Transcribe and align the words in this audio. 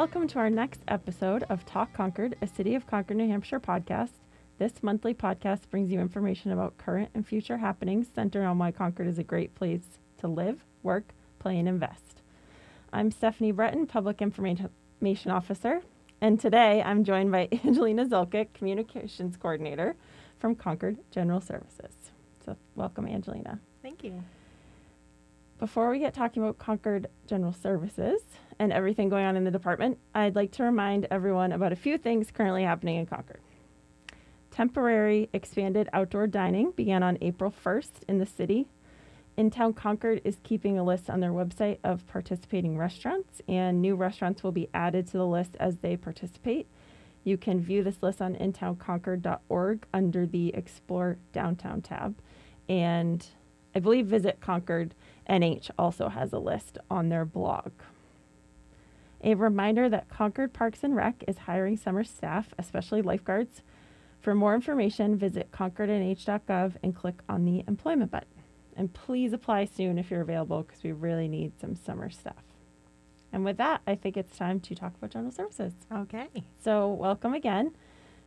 welcome 0.00 0.26
to 0.26 0.38
our 0.38 0.48
next 0.48 0.80
episode 0.88 1.44
of 1.50 1.66
Talk 1.66 1.92
Concord, 1.92 2.34
a 2.40 2.46
City 2.46 2.74
of 2.74 2.86
Concord, 2.86 3.18
New 3.18 3.28
Hampshire 3.28 3.60
podcast. 3.60 4.12
This 4.56 4.82
monthly 4.82 5.12
podcast 5.12 5.68
brings 5.68 5.92
you 5.92 6.00
information 6.00 6.52
about 6.52 6.78
current 6.78 7.10
and 7.12 7.26
future 7.26 7.58
happenings 7.58 8.06
centered 8.14 8.46
on 8.46 8.56
why 8.56 8.72
Concord 8.72 9.08
is 9.08 9.18
a 9.18 9.22
great 9.22 9.54
place 9.54 9.98
to 10.16 10.26
live, 10.26 10.64
work, 10.82 11.12
play, 11.38 11.58
and 11.58 11.68
invest. 11.68 12.22
I'm 12.94 13.10
Stephanie 13.10 13.52
Breton, 13.52 13.86
Public 13.86 14.22
Information 14.22 14.70
Officer, 15.30 15.82
and 16.22 16.40
today 16.40 16.82
I'm 16.82 17.04
joined 17.04 17.30
by 17.30 17.50
Angelina 17.66 18.06
Zolkic, 18.06 18.54
Communications 18.54 19.36
Coordinator 19.36 19.96
from 20.38 20.54
Concord 20.54 20.96
General 21.10 21.42
Services. 21.42 22.10
So, 22.46 22.56
welcome, 22.74 23.06
Angelina. 23.06 23.60
Thank 23.82 24.02
you. 24.02 24.24
Before 25.60 25.90
we 25.90 25.98
get 25.98 26.14
talking 26.14 26.42
about 26.42 26.56
Concord 26.56 27.08
General 27.26 27.52
Services 27.52 28.22
and 28.58 28.72
everything 28.72 29.10
going 29.10 29.26
on 29.26 29.36
in 29.36 29.44
the 29.44 29.50
department, 29.50 29.98
I'd 30.14 30.34
like 30.34 30.52
to 30.52 30.62
remind 30.62 31.06
everyone 31.10 31.52
about 31.52 31.70
a 31.70 31.76
few 31.76 31.98
things 31.98 32.30
currently 32.30 32.62
happening 32.62 32.96
in 32.96 33.04
Concord. 33.04 33.40
Temporary 34.50 35.28
expanded 35.34 35.90
outdoor 35.92 36.28
dining 36.28 36.70
began 36.70 37.02
on 37.02 37.18
April 37.20 37.52
1st 37.52 37.90
in 38.08 38.16
the 38.16 38.24
city. 38.24 38.68
In 39.36 39.50
Town 39.50 39.74
Concord 39.74 40.22
is 40.24 40.38
keeping 40.42 40.78
a 40.78 40.82
list 40.82 41.10
on 41.10 41.20
their 41.20 41.30
website 41.30 41.76
of 41.84 42.06
participating 42.06 42.78
restaurants, 42.78 43.42
and 43.46 43.82
new 43.82 43.96
restaurants 43.96 44.42
will 44.42 44.52
be 44.52 44.70
added 44.72 45.06
to 45.08 45.18
the 45.18 45.26
list 45.26 45.58
as 45.60 45.76
they 45.76 45.94
participate. 45.94 46.68
You 47.22 47.36
can 47.36 47.60
view 47.60 47.84
this 47.84 48.02
list 48.02 48.22
on 48.22 48.34
intownconcord.org 48.34 49.86
under 49.92 50.24
the 50.24 50.54
Explore 50.54 51.18
Downtown 51.34 51.82
tab. 51.82 52.16
And 52.66 53.26
I 53.74 53.78
believe 53.78 54.06
Visit 54.06 54.40
Concord 54.40 54.94
NH 55.30 55.70
also 55.78 56.08
has 56.08 56.32
a 56.32 56.38
list 56.38 56.76
on 56.90 57.08
their 57.08 57.24
blog. 57.24 57.70
A 59.22 59.34
reminder 59.34 59.88
that 59.88 60.08
Concord 60.08 60.52
Parks 60.52 60.82
and 60.82 60.96
Rec 60.96 61.22
is 61.28 61.38
hiring 61.38 61.76
summer 61.76 62.04
staff, 62.04 62.52
especially 62.58 63.00
lifeguards. 63.00 63.62
For 64.20 64.34
more 64.34 64.54
information, 64.54 65.16
visit 65.16 65.50
concordnh.gov 65.52 66.74
and 66.82 66.96
click 66.96 67.20
on 67.28 67.44
the 67.44 67.64
employment 67.68 68.10
button. 68.10 68.28
And 68.76 68.92
please 68.92 69.32
apply 69.32 69.66
soon 69.66 69.98
if 69.98 70.10
you're 70.10 70.20
available 70.20 70.62
because 70.62 70.82
we 70.82 70.92
really 70.92 71.28
need 71.28 71.52
some 71.60 71.76
summer 71.76 72.10
staff. 72.10 72.42
And 73.32 73.44
with 73.44 73.58
that, 73.58 73.82
I 73.86 73.94
think 73.94 74.16
it's 74.16 74.36
time 74.36 74.58
to 74.60 74.74
talk 74.74 74.94
about 74.96 75.10
general 75.10 75.30
services. 75.30 75.74
Okay. 75.92 76.28
So, 76.62 76.88
welcome 76.88 77.34
again. 77.34 77.72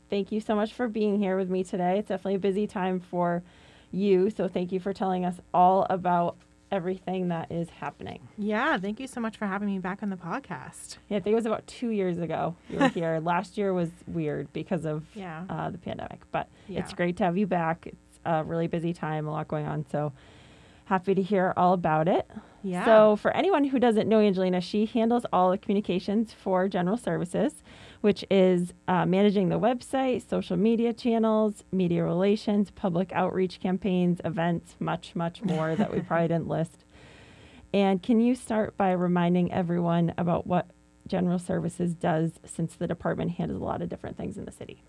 Thank 0.08 0.32
you 0.32 0.40
so 0.40 0.54
much 0.54 0.72
for 0.72 0.88
being 0.88 1.18
here 1.18 1.36
with 1.36 1.50
me 1.50 1.64
today. 1.64 1.98
It's 1.98 2.08
definitely 2.08 2.36
a 2.36 2.38
busy 2.38 2.66
time 2.66 3.00
for 3.00 3.42
you. 3.90 4.30
So, 4.30 4.48
thank 4.48 4.72
you 4.72 4.80
for 4.80 4.92
telling 4.92 5.24
us 5.24 5.40
all 5.52 5.86
about 5.90 6.36
everything 6.74 7.28
that 7.28 7.50
is 7.52 7.70
happening. 7.70 8.26
Yeah, 8.36 8.76
thank 8.78 8.98
you 9.00 9.06
so 9.06 9.20
much 9.20 9.36
for 9.36 9.46
having 9.46 9.68
me 9.68 9.78
back 9.78 10.02
on 10.02 10.10
the 10.10 10.16
podcast. 10.16 10.98
Yeah, 11.08 11.18
I 11.18 11.20
think 11.20 11.32
it 11.32 11.36
was 11.36 11.46
about 11.46 11.66
two 11.66 11.88
years 11.90 12.18
ago 12.18 12.56
you 12.68 12.78
were 12.78 12.88
here. 13.00 13.20
Last 13.20 13.56
year 13.56 13.72
was 13.72 13.90
weird 14.06 14.52
because 14.52 14.84
of 14.84 15.04
Yeah. 15.14 15.44
uh, 15.48 15.70
the 15.70 15.78
pandemic, 15.78 16.20
but 16.32 16.48
it's 16.68 16.92
great 16.92 17.16
to 17.18 17.24
have 17.24 17.38
you 17.38 17.46
back. 17.46 17.86
It's 17.86 18.20
a 18.24 18.42
really 18.44 18.66
busy 18.66 18.92
time, 18.92 19.26
a 19.26 19.30
lot 19.30 19.48
going 19.48 19.66
on. 19.66 19.86
So, 19.90 20.12
happy 20.86 21.14
to 21.14 21.22
hear 21.22 21.54
all 21.56 21.72
about 21.72 22.08
it. 22.08 22.28
Yeah. 22.64 22.86
So, 22.86 23.16
for 23.16 23.30
anyone 23.36 23.64
who 23.64 23.78
doesn't 23.78 24.08
know 24.08 24.20
Angelina, 24.20 24.60
she 24.62 24.86
handles 24.86 25.26
all 25.32 25.50
the 25.50 25.58
communications 25.58 26.32
for 26.32 26.66
General 26.66 26.96
Services, 26.96 27.62
which 28.00 28.24
is 28.30 28.72
uh, 28.88 29.04
managing 29.04 29.50
the 29.50 29.60
website, 29.60 30.26
social 30.28 30.56
media 30.56 30.94
channels, 30.94 31.62
media 31.70 32.02
relations, 32.02 32.70
public 32.70 33.12
outreach 33.12 33.60
campaigns, 33.60 34.20
events, 34.24 34.76
much, 34.80 35.14
much 35.14 35.42
more 35.42 35.76
that 35.76 35.92
we 35.92 36.00
probably 36.00 36.28
didn't 36.34 36.48
list. 36.48 36.84
And 37.74 38.02
can 38.02 38.20
you 38.20 38.34
start 38.34 38.76
by 38.78 38.92
reminding 38.92 39.52
everyone 39.52 40.14
about 40.16 40.46
what 40.46 40.68
General 41.06 41.38
Services 41.38 41.94
does 41.94 42.32
since 42.46 42.76
the 42.76 42.86
department 42.86 43.32
handles 43.32 43.60
a 43.60 43.64
lot 43.64 43.82
of 43.82 43.90
different 43.90 44.16
things 44.16 44.38
in 44.38 44.46
the 44.46 44.52
city? 44.52 44.82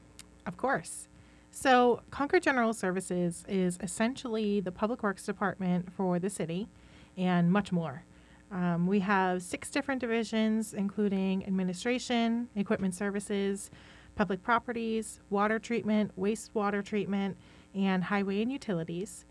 Of 0.45 0.55
course. 0.55 1.09
So, 1.51 2.01
Concord 2.09 2.43
General 2.43 2.73
Services 2.73 3.43
is 3.49 3.77
essentially 3.81 4.61
the 4.61 4.71
public 4.71 5.03
works 5.03 5.25
department 5.25 5.91
for 5.91 6.19
the 6.19 6.29
city 6.29 6.69
and 7.17 7.51
much 7.51 7.71
more. 7.71 8.03
Um, 8.51 8.87
we 8.87 8.99
have 8.99 9.41
six 9.41 9.69
different 9.69 10.01
divisions, 10.01 10.73
including 10.73 11.45
administration, 11.45 12.49
equipment 12.55 12.95
services, 12.95 13.71
public 14.15 14.43
properties, 14.43 15.19
water 15.29 15.59
treatment, 15.59 16.11
wastewater 16.17 16.83
treatment, 16.83 17.37
and 17.73 18.05
highway 18.05 18.41
and 18.41 18.51
utilities. 18.51 19.25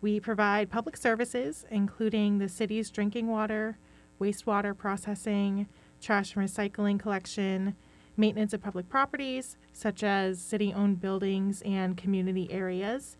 We 0.00 0.20
provide 0.20 0.70
public 0.70 0.96
services, 0.96 1.64
including 1.70 2.38
the 2.38 2.48
city's 2.48 2.90
drinking 2.90 3.28
water, 3.28 3.78
wastewater 4.20 4.76
processing, 4.76 5.66
trash 6.00 6.36
and 6.36 6.46
recycling 6.46 7.00
collection, 7.00 7.74
maintenance 8.16 8.52
of 8.52 8.62
public 8.62 8.88
properties, 8.88 9.56
such 9.72 10.02
as 10.02 10.40
city 10.40 10.72
owned 10.72 11.00
buildings 11.00 11.62
and 11.62 11.96
community 11.96 12.50
areas, 12.52 13.16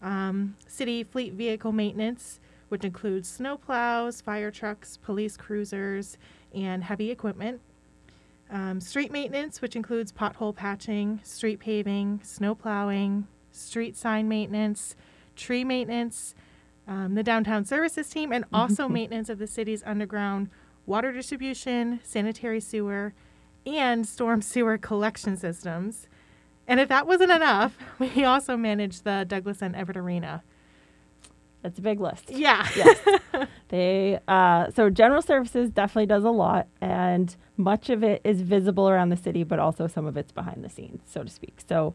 um, 0.00 0.56
city 0.66 1.02
fleet 1.04 1.32
vehicle 1.32 1.72
maintenance, 1.72 2.38
which 2.72 2.86
includes 2.86 3.28
snow 3.28 3.58
plows, 3.58 4.22
fire 4.22 4.50
trucks, 4.50 4.96
police 4.96 5.36
cruisers, 5.36 6.16
and 6.54 6.82
heavy 6.82 7.10
equipment. 7.10 7.60
Um, 8.50 8.80
street 8.80 9.12
maintenance, 9.12 9.60
which 9.60 9.76
includes 9.76 10.10
pothole 10.10 10.56
patching, 10.56 11.20
street 11.22 11.60
paving, 11.60 12.20
snow 12.22 12.54
plowing, 12.54 13.26
street 13.50 13.94
sign 13.94 14.26
maintenance, 14.26 14.96
tree 15.36 15.64
maintenance, 15.64 16.34
um, 16.88 17.14
the 17.14 17.22
downtown 17.22 17.66
services 17.66 18.08
team, 18.08 18.32
and 18.32 18.46
also 18.54 18.88
maintenance 18.88 19.28
of 19.28 19.38
the 19.38 19.46
city's 19.46 19.82
underground 19.84 20.48
water 20.86 21.12
distribution, 21.12 22.00
sanitary 22.02 22.58
sewer, 22.60 23.12
and 23.66 24.08
storm 24.08 24.40
sewer 24.52 24.78
collection 24.78 25.36
systems. 25.36 26.08
And 26.66 26.80
if 26.80 26.88
that 26.88 27.06
wasn't 27.06 27.32
enough, 27.32 27.76
we 27.98 28.24
also 28.24 28.56
manage 28.56 29.02
the 29.02 29.26
Douglas 29.28 29.60
N. 29.60 29.74
Everett 29.74 29.98
Arena. 29.98 30.42
That's 31.62 31.78
a 31.78 31.82
big 31.82 32.00
list. 32.00 32.30
Yeah. 32.30 32.66
yes. 32.76 32.98
They 33.72 34.20
uh, 34.28 34.70
so 34.70 34.90
general 34.90 35.22
services 35.22 35.70
definitely 35.70 36.04
does 36.04 36.24
a 36.24 36.30
lot, 36.30 36.68
and 36.82 37.34
much 37.56 37.88
of 37.88 38.04
it 38.04 38.20
is 38.22 38.42
visible 38.42 38.86
around 38.86 39.08
the 39.08 39.16
city, 39.16 39.44
but 39.44 39.58
also 39.58 39.86
some 39.86 40.04
of 40.04 40.18
it's 40.18 40.30
behind 40.30 40.62
the 40.62 40.68
scenes, 40.68 41.00
so 41.06 41.22
to 41.22 41.30
speak. 41.30 41.58
So 41.66 41.94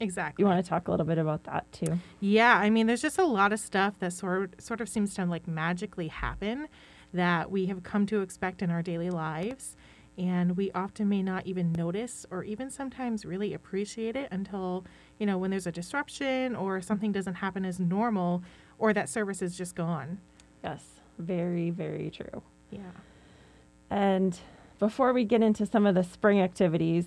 exactly. 0.00 0.42
you 0.42 0.48
want 0.48 0.64
to 0.64 0.68
talk 0.68 0.88
a 0.88 0.90
little 0.90 1.06
bit 1.06 1.18
about 1.18 1.44
that 1.44 1.70
too? 1.70 2.00
Yeah, 2.18 2.56
I 2.56 2.70
mean, 2.70 2.88
there's 2.88 3.02
just 3.02 3.18
a 3.18 3.24
lot 3.24 3.52
of 3.52 3.60
stuff 3.60 4.00
that 4.00 4.12
sort 4.12 4.60
sort 4.60 4.80
of 4.80 4.88
seems 4.88 5.14
to 5.14 5.24
like 5.26 5.46
magically 5.46 6.08
happen 6.08 6.66
that 7.14 7.52
we 7.52 7.66
have 7.66 7.84
come 7.84 8.04
to 8.06 8.20
expect 8.20 8.60
in 8.60 8.72
our 8.72 8.82
daily 8.82 9.10
lives, 9.10 9.76
and 10.18 10.56
we 10.56 10.72
often 10.72 11.08
may 11.08 11.22
not 11.22 11.46
even 11.46 11.70
notice 11.70 12.26
or 12.32 12.42
even 12.42 12.68
sometimes 12.68 13.24
really 13.24 13.54
appreciate 13.54 14.16
it 14.16 14.26
until 14.32 14.84
you 15.20 15.26
know 15.26 15.38
when 15.38 15.52
there's 15.52 15.68
a 15.68 15.72
disruption 15.72 16.56
or 16.56 16.80
something 16.80 17.12
doesn't 17.12 17.34
happen 17.34 17.64
as 17.64 17.78
normal 17.78 18.42
or 18.80 18.92
that 18.92 19.08
service 19.08 19.42
is 19.42 19.56
just 19.56 19.76
gone. 19.76 20.18
Yes, 20.64 20.82
very 21.18 21.70
very 21.70 22.10
true. 22.10 22.42
Yeah. 22.70 22.80
And 23.90 24.38
before 24.78 25.12
we 25.12 25.24
get 25.24 25.42
into 25.42 25.66
some 25.66 25.86
of 25.86 25.94
the 25.94 26.02
spring 26.02 26.40
activities, 26.40 27.06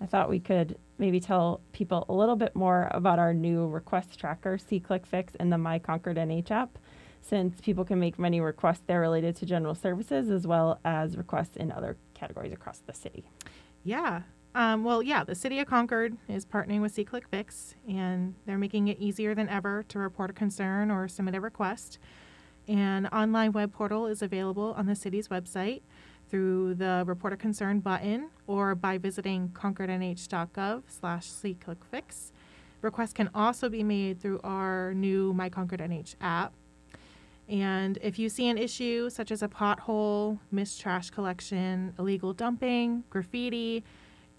I 0.00 0.06
thought 0.06 0.28
we 0.28 0.40
could 0.40 0.76
maybe 0.98 1.20
tell 1.20 1.60
people 1.72 2.04
a 2.08 2.12
little 2.12 2.36
bit 2.36 2.56
more 2.56 2.88
about 2.90 3.18
our 3.18 3.32
new 3.32 3.66
request 3.66 4.18
tracker, 4.18 4.58
See 4.58 4.80
Click 4.80 5.06
Fix, 5.06 5.34
and 5.38 5.52
the 5.52 5.58
My 5.58 5.78
Concord 5.78 6.16
NH 6.16 6.50
app, 6.50 6.78
since 7.22 7.60
people 7.60 7.84
can 7.84 8.00
make 8.00 8.18
many 8.18 8.40
requests 8.40 8.82
there 8.86 9.00
related 9.00 9.36
to 9.36 9.46
general 9.46 9.74
services 9.74 10.30
as 10.30 10.46
well 10.46 10.80
as 10.84 11.16
requests 11.16 11.56
in 11.56 11.70
other 11.70 11.96
categories 12.14 12.52
across 12.52 12.78
the 12.78 12.94
city. 12.94 13.24
Yeah. 13.84 14.22
Um, 14.54 14.82
well, 14.82 15.02
yeah, 15.02 15.22
the 15.22 15.34
City 15.34 15.60
of 15.60 15.68
Concord 15.68 16.16
is 16.28 16.44
partnering 16.44 16.80
with 16.80 16.94
SeeClick 16.94 17.28
Fix, 17.30 17.76
and 17.88 18.34
they're 18.46 18.58
making 18.58 18.88
it 18.88 18.98
easier 18.98 19.34
than 19.34 19.48
ever 19.48 19.84
to 19.88 19.98
report 19.98 20.30
a 20.30 20.32
concern 20.32 20.90
or 20.90 21.06
submit 21.06 21.36
a 21.36 21.40
request. 21.40 21.98
An 22.66 23.06
online 23.06 23.52
web 23.52 23.72
portal 23.72 24.06
is 24.06 24.22
available 24.22 24.74
on 24.76 24.86
the 24.86 24.96
city's 24.96 25.28
website 25.28 25.82
through 26.28 26.74
the 26.74 27.04
Report 27.06 27.32
a 27.32 27.36
Concern 27.36 27.80
button 27.80 28.30
or 28.46 28.74
by 28.74 28.98
visiting 28.98 29.48
concordnh.gov 29.48 30.82
slash 30.86 31.28
SeeClickFix. 31.28 32.32
Requests 32.82 33.12
can 33.12 33.30
also 33.34 33.68
be 33.68 33.82
made 33.82 34.20
through 34.20 34.40
our 34.42 34.94
new 34.94 35.32
My 35.32 35.48
Concord 35.48 35.80
NH 35.80 36.14
app. 36.20 36.54
And 37.48 37.98
if 38.00 38.18
you 38.18 38.28
see 38.28 38.48
an 38.48 38.56
issue 38.56 39.10
such 39.10 39.32
as 39.32 39.42
a 39.42 39.48
pothole, 39.48 40.38
missed 40.52 40.80
trash 40.80 41.10
collection, 41.10 41.92
illegal 41.98 42.32
dumping, 42.32 43.02
graffiti, 43.10 43.84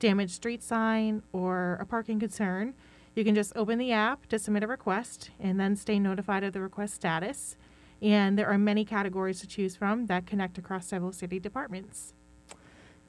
damaged 0.01 0.33
street 0.33 0.61
sign, 0.63 1.21
or 1.31 1.77
a 1.79 1.85
parking 1.85 2.19
concern, 2.19 2.73
you 3.15 3.23
can 3.23 3.35
just 3.35 3.53
open 3.55 3.77
the 3.77 3.91
app 3.93 4.25
to 4.27 4.39
submit 4.39 4.63
a 4.63 4.67
request 4.67 5.29
and 5.39 5.59
then 5.59 5.75
stay 5.77 5.99
notified 5.99 6.43
of 6.43 6.51
the 6.53 6.59
request 6.61 6.95
status. 6.95 7.55
And 8.01 8.37
there 8.37 8.47
are 8.49 8.57
many 8.57 8.83
categories 8.83 9.39
to 9.41 9.47
choose 9.47 9.75
from 9.75 10.07
that 10.07 10.25
connect 10.25 10.57
across 10.57 10.87
several 10.87 11.11
city 11.13 11.39
departments. 11.39 12.13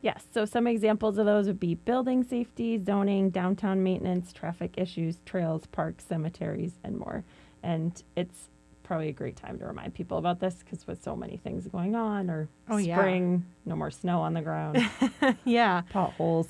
Yes, 0.02 0.26
so 0.34 0.44
some 0.44 0.66
examples 0.66 1.16
of 1.16 1.26
those 1.26 1.46
would 1.46 1.60
be 1.60 1.76
building 1.76 2.24
safety, 2.24 2.76
zoning, 2.76 3.30
downtown 3.30 3.82
maintenance, 3.82 4.32
traffic 4.32 4.74
issues, 4.76 5.18
trails, 5.24 5.66
parks, 5.68 6.04
cemeteries, 6.04 6.74
and 6.84 6.98
more. 6.98 7.24
And 7.62 8.02
it's 8.16 8.48
probably 8.82 9.08
a 9.08 9.12
great 9.12 9.36
time 9.36 9.58
to 9.60 9.64
remind 9.66 9.94
people 9.94 10.18
about 10.18 10.40
this 10.40 10.56
because 10.56 10.86
with 10.88 11.02
so 11.02 11.14
many 11.14 11.36
things 11.36 11.68
going 11.68 11.94
on 11.94 12.28
or 12.28 12.48
Oh, 12.68 12.78
yeah. 12.78 12.96
spring, 12.98 13.46
no 13.64 13.76
more 13.76 13.92
snow 13.92 14.20
on 14.20 14.34
the 14.34 14.42
ground, 14.42 14.78
yeah. 15.44 15.82
potholes. 15.90 16.48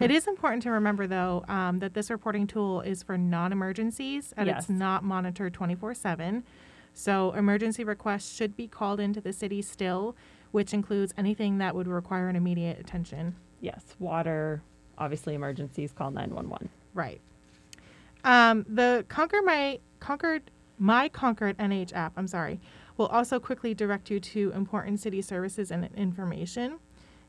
It 0.04 0.10
is 0.10 0.26
important 0.26 0.62
to 0.62 0.70
remember, 0.70 1.06
though, 1.06 1.44
um, 1.46 1.78
that 1.80 1.92
this 1.92 2.10
reporting 2.10 2.46
tool 2.46 2.80
is 2.80 3.02
for 3.02 3.18
non 3.18 3.52
emergencies 3.52 4.32
and 4.36 4.46
Yes. 4.46 4.62
it's 4.62 4.68
not 4.70 5.04
monitored 5.04 5.52
24 5.52 5.94
7. 5.94 6.42
So, 6.94 7.32
emergency 7.32 7.84
requests 7.84 8.34
should 8.34 8.56
be 8.56 8.66
called 8.66 8.98
into 8.98 9.20
the 9.20 9.32
city 9.32 9.62
still, 9.62 10.16
which 10.52 10.72
includes 10.72 11.12
anything 11.16 11.58
that 11.58 11.74
would 11.74 11.86
require 11.86 12.28
an 12.28 12.36
immediate 12.36 12.80
attention. 12.80 13.36
Yes, 13.60 13.94
water, 13.98 14.62
obviously 14.98 15.34
emergencies, 15.34 15.92
call 15.92 16.10
911. 16.10 16.68
Right. 16.94 17.20
Um, 18.24 18.64
the 18.68 19.04
Conquer 19.08 19.42
My 19.42 19.78
Concord 20.00 20.50
My 20.78 21.08
Concord 21.08 21.56
NH 21.58 21.92
app, 21.94 22.12
I'm 22.16 22.26
sorry, 22.26 22.58
will 22.96 23.06
also 23.06 23.38
quickly 23.38 23.74
direct 23.74 24.10
you 24.10 24.18
to 24.20 24.50
important 24.52 24.98
city 25.00 25.22
services 25.22 25.70
and 25.70 25.88
information. 25.94 26.78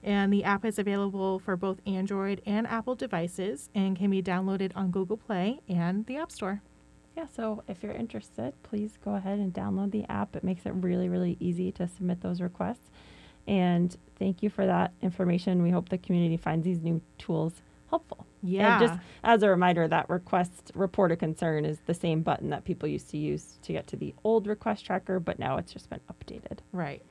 And 0.03 0.33
the 0.33 0.43
app 0.43 0.65
is 0.65 0.79
available 0.79 1.39
for 1.39 1.55
both 1.55 1.79
Android 1.85 2.41
and 2.45 2.65
Apple 2.65 2.95
devices 2.95 3.69
and 3.75 3.95
can 3.97 4.09
be 4.09 4.21
downloaded 4.21 4.71
on 4.75 4.91
Google 4.91 5.17
Play 5.17 5.59
and 5.69 6.05
the 6.07 6.17
App 6.17 6.31
Store. 6.31 6.61
Yeah, 7.15 7.27
so 7.35 7.63
if 7.67 7.83
you're 7.83 7.91
interested, 7.91 8.53
please 8.63 8.97
go 9.03 9.15
ahead 9.15 9.39
and 9.39 9.53
download 9.53 9.91
the 9.91 10.05
app. 10.09 10.35
It 10.35 10.43
makes 10.43 10.65
it 10.65 10.73
really, 10.73 11.09
really 11.09 11.37
easy 11.39 11.71
to 11.73 11.87
submit 11.87 12.21
those 12.21 12.41
requests. 12.41 12.89
And 13.47 13.95
thank 14.17 14.41
you 14.41 14.49
for 14.49 14.65
that 14.65 14.93
information. 15.01 15.61
We 15.61 15.71
hope 15.71 15.89
the 15.89 15.97
community 15.97 16.37
finds 16.37 16.63
these 16.63 16.81
new 16.81 17.01
tools 17.17 17.61
helpful. 17.89 18.25
Yeah. 18.41 18.79
And 18.79 18.87
just 18.87 18.99
as 19.23 19.43
a 19.43 19.49
reminder, 19.49 19.87
that 19.87 20.09
request 20.09 20.71
report 20.73 21.11
a 21.11 21.15
concern 21.15 21.65
is 21.65 21.79
the 21.85 21.93
same 21.93 22.21
button 22.21 22.49
that 22.49 22.63
people 22.63 22.87
used 22.87 23.09
to 23.11 23.17
use 23.17 23.59
to 23.63 23.73
get 23.73 23.87
to 23.87 23.97
the 23.97 24.15
old 24.23 24.47
request 24.47 24.85
tracker, 24.85 25.19
but 25.19 25.37
now 25.37 25.57
it's 25.57 25.73
just 25.73 25.89
been 25.89 25.99
updated. 26.11 26.59
Right. 26.71 27.03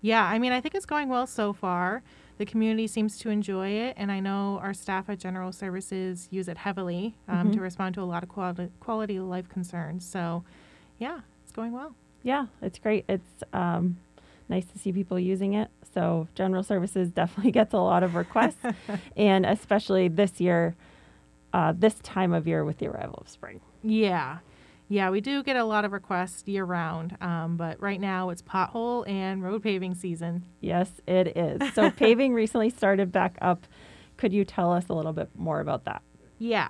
Yeah, 0.00 0.24
I 0.24 0.38
mean, 0.38 0.52
I 0.52 0.60
think 0.60 0.74
it's 0.74 0.86
going 0.86 1.08
well 1.08 1.26
so 1.26 1.52
far. 1.52 2.02
The 2.38 2.46
community 2.46 2.86
seems 2.86 3.18
to 3.18 3.28
enjoy 3.28 3.68
it, 3.68 3.94
and 3.98 4.10
I 4.10 4.18
know 4.20 4.58
our 4.62 4.72
staff 4.72 5.10
at 5.10 5.18
General 5.18 5.52
Services 5.52 6.26
use 6.30 6.48
it 6.48 6.56
heavily 6.58 7.14
um, 7.28 7.48
Mhm. 7.50 7.54
to 7.54 7.60
respond 7.60 7.94
to 7.96 8.02
a 8.02 8.04
lot 8.04 8.22
of 8.22 8.30
quality, 8.30 8.70
quality 8.80 9.16
of 9.16 9.24
life 9.26 9.48
concerns. 9.50 10.06
So, 10.06 10.42
yeah, 10.98 11.20
it's 11.42 11.52
going 11.52 11.72
well. 11.72 11.94
Yeah, 12.22 12.46
it's 12.62 12.78
great. 12.78 13.04
It's 13.08 13.42
um, 13.52 13.98
nice 14.48 14.64
to 14.66 14.78
see 14.78 14.90
people 14.92 15.18
using 15.18 15.52
it. 15.52 15.68
So, 15.92 16.28
General 16.34 16.62
Services 16.62 17.10
definitely 17.20 17.52
gets 17.52 17.74
a 17.74 17.78
lot 17.78 18.02
of 18.02 18.14
requests, 18.14 18.64
and 19.18 19.44
especially 19.44 20.08
this 20.08 20.40
year, 20.40 20.76
uh, 21.52 21.74
this 21.76 21.94
time 22.00 22.32
of 22.32 22.46
year 22.46 22.64
with 22.64 22.78
the 22.78 22.86
arrival 22.86 23.18
of 23.20 23.28
spring. 23.28 23.60
Yeah. 23.82 24.38
Yeah, 24.90 25.10
we 25.10 25.20
do 25.20 25.44
get 25.44 25.54
a 25.54 25.62
lot 25.62 25.84
of 25.84 25.92
requests 25.92 26.48
year 26.48 26.64
round, 26.64 27.16
um, 27.20 27.56
but 27.56 27.80
right 27.80 28.00
now 28.00 28.30
it's 28.30 28.42
pothole 28.42 29.08
and 29.08 29.40
road 29.40 29.62
paving 29.62 29.94
season. 29.94 30.44
Yes, 30.60 30.90
it 31.06 31.36
is. 31.36 31.74
So, 31.74 31.90
paving 31.96 32.34
recently 32.34 32.70
started 32.70 33.12
back 33.12 33.38
up. 33.40 33.68
Could 34.16 34.32
you 34.32 34.44
tell 34.44 34.72
us 34.72 34.88
a 34.88 34.92
little 34.92 35.12
bit 35.12 35.30
more 35.36 35.60
about 35.60 35.84
that? 35.84 36.02
Yeah. 36.40 36.66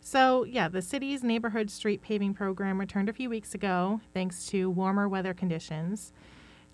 So, 0.00 0.42
yeah, 0.42 0.66
the 0.66 0.82
city's 0.82 1.22
neighborhood 1.22 1.70
street 1.70 2.02
paving 2.02 2.34
program 2.34 2.80
returned 2.80 3.08
a 3.08 3.12
few 3.12 3.30
weeks 3.30 3.54
ago 3.54 4.00
thanks 4.12 4.46
to 4.46 4.68
warmer 4.68 5.08
weather 5.08 5.32
conditions. 5.32 6.12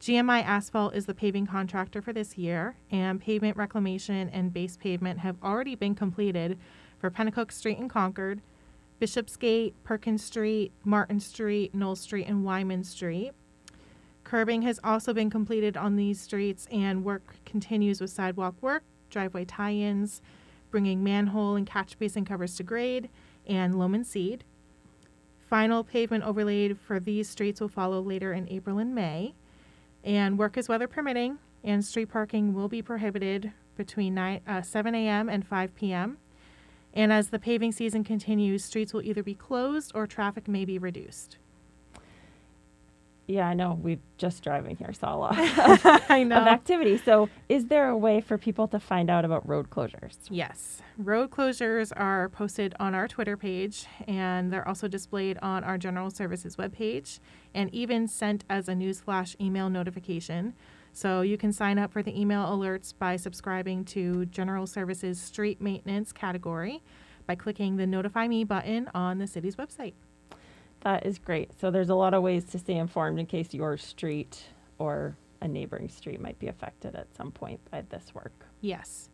GMI 0.01 0.43
Asphalt 0.43 0.95
is 0.95 1.05
the 1.05 1.13
paving 1.13 1.47
contractor 1.47 2.01
for 2.01 2.15
this 2.15 2.39
year, 2.39 2.75
and 2.91 3.21
pavement 3.21 3.59
reclamation 3.59 4.31
and 4.31 4.51
base 4.51 4.79
pavement 4.79 5.19
have 5.19 5.37
already 5.43 5.75
been 5.75 5.95
completed 5.95 6.59
for 6.99 7.11
Penacook 7.11 7.53
Street 7.53 7.77
in 7.77 7.87
Concord, 7.87 8.41
Bishopsgate, 9.01 9.83
Perkins 9.83 10.23
Street, 10.23 10.73
Martin 10.85 11.21
Street, 11.21 11.75
Knoll 11.75 11.97
Street, 11.97 12.27
and 12.29 12.45
Wyman 12.45 12.85
Street. 12.85 13.33
Curbing 14.25 14.63
has 14.63 14.79
also 14.85 15.15
been 15.15 15.31
completed 15.31 15.77
on 15.77 15.97
these 15.97 16.21
streets, 16.21 16.69
and 16.71 17.03
work 17.03 17.37
continues 17.47 18.01
with 18.01 18.11
sidewalk 18.11 18.55
work, 18.61 18.85
driveway 19.09 19.47
tie 19.47 19.73
ins, 19.73 20.21
bringing 20.71 21.03
manhole 21.03 21.57
and 21.57 21.67
catch 21.67 21.99
basin 21.99 22.27
covers 22.27 22.55
to 22.57 22.63
grade, 22.63 23.09
and 23.47 23.79
loam 23.79 23.95
and 23.95 24.07
seed. 24.07 24.45
Final 25.49 25.83
pavement 25.83 26.23
overlaid 26.23 26.79
for 26.79 27.01
these 27.01 27.29
streets 27.29 27.61
will 27.61 27.69
follow 27.69 28.01
later 28.01 28.35
in 28.35 28.49
April 28.51 28.79
and 28.79 28.95
May. 28.95 29.35
And 30.05 30.39
work 30.39 30.57
is 30.57 30.69
weather 30.69 30.87
permitting, 30.87 31.39
and 31.65 31.85
street 31.85 32.11
parking 32.11 32.55
will 32.55 32.69
be 32.69 32.83
prohibited 32.83 33.53
between 33.77 34.15
9, 34.15 34.43
uh, 34.47 34.63
7 34.63 34.95
a.m. 34.95 35.29
and 35.31 35.47
5 35.47 35.75
p.m. 35.75 36.19
And 36.93 37.13
as 37.13 37.29
the 37.29 37.39
paving 37.39 37.73
season 37.73 38.05
continues, 38.05 38.65
streets 38.65 38.93
will 38.93 39.03
either 39.03 39.23
be 39.23 39.35
closed 39.35 39.93
or 39.95 40.07
traffic 40.07 40.49
may 40.49 40.65
be 40.65 40.79
reduced. 40.79 41.39
Yeah, 43.31 43.47
I 43.47 43.55
know. 43.55 43.79
We 43.81 44.01
just 44.19 44.43
driving 44.43 44.75
here 44.77 44.93
saw 44.93 45.15
a 45.15 45.19
lot 45.19 45.35
I 45.39 46.19
of 46.19 46.33
activity. 46.33 46.99
So, 46.99 47.29
is 47.49 47.67
there 47.67 47.89
a 47.89 47.97
way 47.97 48.21
for 48.21 48.37
people 48.37 48.67
to 48.67 48.81
find 48.81 49.09
out 49.09 49.25
about 49.25 49.49
road 49.49 49.71
closures? 49.71 50.17
Yes. 50.29 50.83
Road 50.99 51.31
closures 51.31 51.93
are 51.95 52.29
posted 52.29 52.75
on 52.81 52.93
our 52.93 53.07
Twitter 53.07 53.37
page 53.37 53.87
and 54.09 54.53
they're 54.53 54.67
also 54.67 54.89
displayed 54.89 55.39
on 55.43 55.63
our 55.63 55.79
General 55.79 56.11
Services 56.11 56.57
webpage 56.57 57.21
and 57.55 57.73
even 57.73 58.09
sent 58.09 58.43
as 58.51 58.69
a 58.69 58.73
newsflash 58.73 59.37
email 59.41 59.71
notification. 59.71 60.55
So 60.93 61.23
you 61.23 61.39
can 61.39 61.53
sign 61.53 61.79
up 61.79 61.93
for 61.93 62.03
the 62.03 62.19
email 62.19 62.45
alerts 62.45 62.93
by 62.97 63.17
subscribing 63.17 63.85
to 63.87 64.27
General 64.27 64.67
Services 64.67 65.21
Street 65.21 65.61
Maintenance 65.61 66.13
category 66.13 66.83
by 67.27 67.35
clicking 67.35 67.77
the 67.77 67.87
Notify 67.87 68.29
Me 68.29 68.45
button 68.45 68.91
on 68.95 69.19
the 69.19 69.27
city's 69.27 69.57
website. 69.57 69.95
That 70.81 71.07
is 71.07 71.19
great. 71.19 71.59
So, 71.61 71.71
there's 71.71 71.91
a 71.91 71.95
lot 71.95 72.15
of 72.15 72.23
ways 72.23 72.45
to 72.47 72.59
stay 72.59 72.77
informed 72.77 73.19
in 73.19 73.27
case 73.27 73.53
your 73.53 73.77
street 73.77 74.45
or 74.79 75.17
a 75.41 75.49
neighboring 75.49 75.89
street 75.89 76.21
might 76.21 76.39
be 76.39 76.49
affected 76.49 76.95
at 76.95 77.15
some 77.15 77.31
point 77.31 77.61
by 77.71 77.83
this 77.83 78.15
work. 78.15 78.47
Yes. 78.61 79.11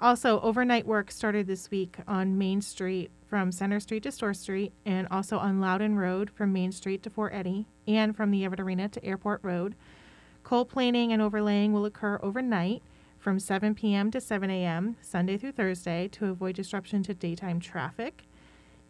Also, 0.00 0.40
overnight 0.40 0.86
work 0.86 1.10
started 1.10 1.46
this 1.46 1.70
week 1.70 1.96
on 2.06 2.38
Main 2.38 2.60
Street 2.60 3.10
from 3.26 3.50
Center 3.50 3.80
Street 3.80 4.04
to 4.04 4.12
Storrs 4.12 4.38
Street, 4.38 4.72
and 4.86 5.08
also 5.10 5.38
on 5.38 5.60
Loudon 5.60 5.96
Road 5.96 6.30
from 6.30 6.52
Main 6.52 6.70
Street 6.70 7.02
to 7.02 7.10
Fort 7.10 7.34
Eddy, 7.34 7.66
and 7.86 8.16
from 8.16 8.30
the 8.30 8.44
Everett 8.44 8.60
Arena 8.60 8.88
to 8.88 9.04
Airport 9.04 9.40
Road. 9.42 9.74
Cold 10.48 10.70
planing 10.70 11.12
and 11.12 11.20
overlaying 11.20 11.74
will 11.74 11.84
occur 11.84 12.18
overnight 12.22 12.80
from 13.18 13.38
7 13.38 13.74
p.m. 13.74 14.10
to 14.10 14.18
7 14.18 14.48
a.m., 14.50 14.96
Sunday 15.02 15.36
through 15.36 15.52
Thursday, 15.52 16.08
to 16.12 16.24
avoid 16.30 16.54
disruption 16.56 17.02
to 17.02 17.12
daytime 17.12 17.60
traffic. 17.60 18.24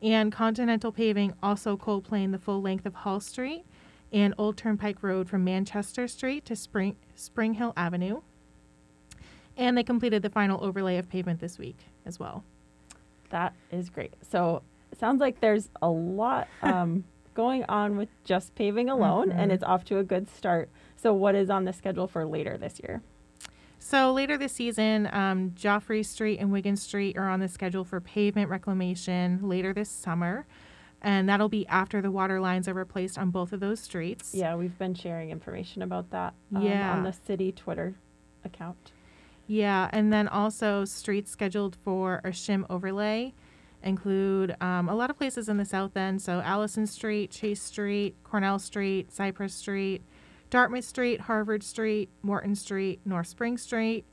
And 0.01 0.31
Continental 0.31 0.93
Paving 0.93 1.35
also 1.43 1.77
cold 1.77 2.05
planed 2.05 2.33
the 2.33 2.39
full 2.39 2.63
length 2.63 2.87
of 2.87 2.95
Hall 2.95 3.19
Street 3.19 3.65
and 4.13 4.35
Old 4.39 4.57
Turnpike 4.57 5.03
Road 5.03 5.29
from 5.29 5.43
Manchester 5.43 6.07
Street 6.07 6.45
to 6.45 6.55
Spring, 6.55 6.95
Spring 7.17 7.55
Hill 7.55 7.73
Avenue. 7.77 8.21
And 9.57 9.77
they 9.77 9.83
completed 9.83 10.23
the 10.23 10.31
final 10.31 10.63
overlay 10.63 10.97
of 10.97 11.09
pavement 11.09 11.41
this 11.41 11.59
week 11.59 11.79
as 12.07 12.21
well. 12.21 12.45
That 13.31 13.53
is 13.73 13.91
great. 13.91 14.15
So 14.23 14.63
it 14.93 15.01
sounds 15.01 15.21
like 15.21 15.41
there's 15.41 15.71
a 15.83 15.89
lot 15.91 16.47
um, 16.63 17.03
going 17.35 17.65
on 17.69 17.97
with 17.97 18.11
just 18.23 18.55
paving 18.55 18.89
alone, 18.89 19.33
and 19.33 19.51
Mhm. 19.51 19.55
it's 19.55 19.65
off 19.65 19.85
to 19.87 19.99
a 19.99 20.05
good 20.05 20.29
start. 20.29 20.69
So, 21.01 21.15
what 21.15 21.35
is 21.35 21.49
on 21.49 21.65
the 21.65 21.73
schedule 21.73 22.07
for 22.09 22.27
later 22.27 22.59
this 22.59 22.81
year? 22.83 23.03
So 23.81 24.13
later 24.13 24.37
this 24.37 24.53
season, 24.53 25.09
um, 25.13 25.53
Joffrey 25.53 26.05
Street 26.05 26.39
and 26.41 26.51
Wigan 26.53 26.77
Street 26.77 27.17
are 27.17 27.29
on 27.29 27.41
the 27.41 27.49
schedule 27.49 27.85
for 27.85 28.01
pavement 28.01 28.51
reclamation 28.51 29.39
later 29.49 29.73
this 29.73 29.89
summer. 29.89 30.47
And 31.01 31.29
that'll 31.29 31.49
be 31.49 31.65
after 31.69 32.03
the 32.03 32.11
water 32.11 32.41
lines 32.41 32.67
are 32.67 32.75
replaced 32.75 33.17
on 33.17 33.31
both 33.31 33.53
of 33.53 33.61
those 33.61 33.79
streets. 33.79 34.35
Yeah, 34.35 34.57
we've 34.57 34.77
been 34.77 34.95
sharing 34.95 35.31
information 35.31 35.81
about 35.83 36.11
that 36.11 36.35
um, 36.55 36.63
Yeah. 36.63 36.93
on 36.93 37.05
the 37.05 37.13
city 37.13 37.53
Twitter 37.53 37.95
account. 38.45 38.91
Yeah, 39.47 39.89
and 39.93 40.13
then 40.13 40.27
also 40.27 40.85
streets 40.85 41.31
scheduled 41.31 41.77
for 41.77 42.21
a 42.25 42.31
shim 42.31 42.67
overlay 42.69 43.33
include 43.83 44.57
um, 44.61 44.89
a 44.89 44.95
lot 44.95 45.09
of 45.09 45.17
places 45.17 45.49
in 45.49 45.57
the 45.57 45.65
south 45.65 45.97
end. 45.97 46.21
So 46.21 46.41
Allison 46.41 46.85
Street, 46.87 47.31
Chase 47.31 47.63
Street, 47.63 48.17
Cornell 48.25 48.59
Street, 48.59 49.13
Cypress 49.13 49.55
Street, 49.55 50.03
Dartmouth 50.51 50.85
Street, 50.85 51.23
Harvard 51.23 51.63
Street, 51.63 52.11
Morton 52.23 52.55
Street, 52.55 53.01
North 53.05 53.27
Spring 53.27 53.59
Street, 53.59 54.05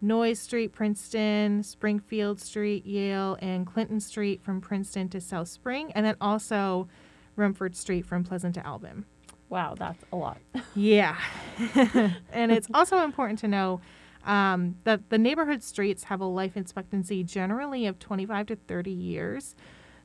Noyes 0.00 0.38
Street, 0.38 0.72
Princeton, 0.72 1.62
Springfield 1.62 2.40
Street, 2.40 2.86
Yale, 2.86 3.36
and 3.40 3.66
Clinton 3.66 4.00
Street 4.00 4.42
from 4.42 4.60
Princeton 4.60 5.08
to 5.10 5.20
South 5.20 5.48
Spring, 5.48 5.92
and 5.92 6.06
then 6.06 6.16
also 6.20 6.88
Rumford 7.36 7.76
Street 7.76 8.06
from 8.06 8.24
Pleasant 8.24 8.54
to 8.54 8.66
Albin. 8.66 9.04
Wow, 9.48 9.74
that's 9.76 10.02
a 10.12 10.16
lot. 10.16 10.38
Yeah. 10.74 11.18
and 12.32 12.52
it's 12.52 12.68
also 12.72 12.98
important 13.04 13.40
to 13.40 13.48
know 13.48 13.80
um, 14.24 14.76
that 14.84 15.10
the 15.10 15.18
neighborhood 15.18 15.62
streets 15.62 16.04
have 16.04 16.20
a 16.20 16.24
life 16.24 16.56
expectancy 16.56 17.24
generally 17.24 17.86
of 17.86 17.98
25 17.98 18.46
to 18.46 18.56
30 18.56 18.90
years. 18.90 19.54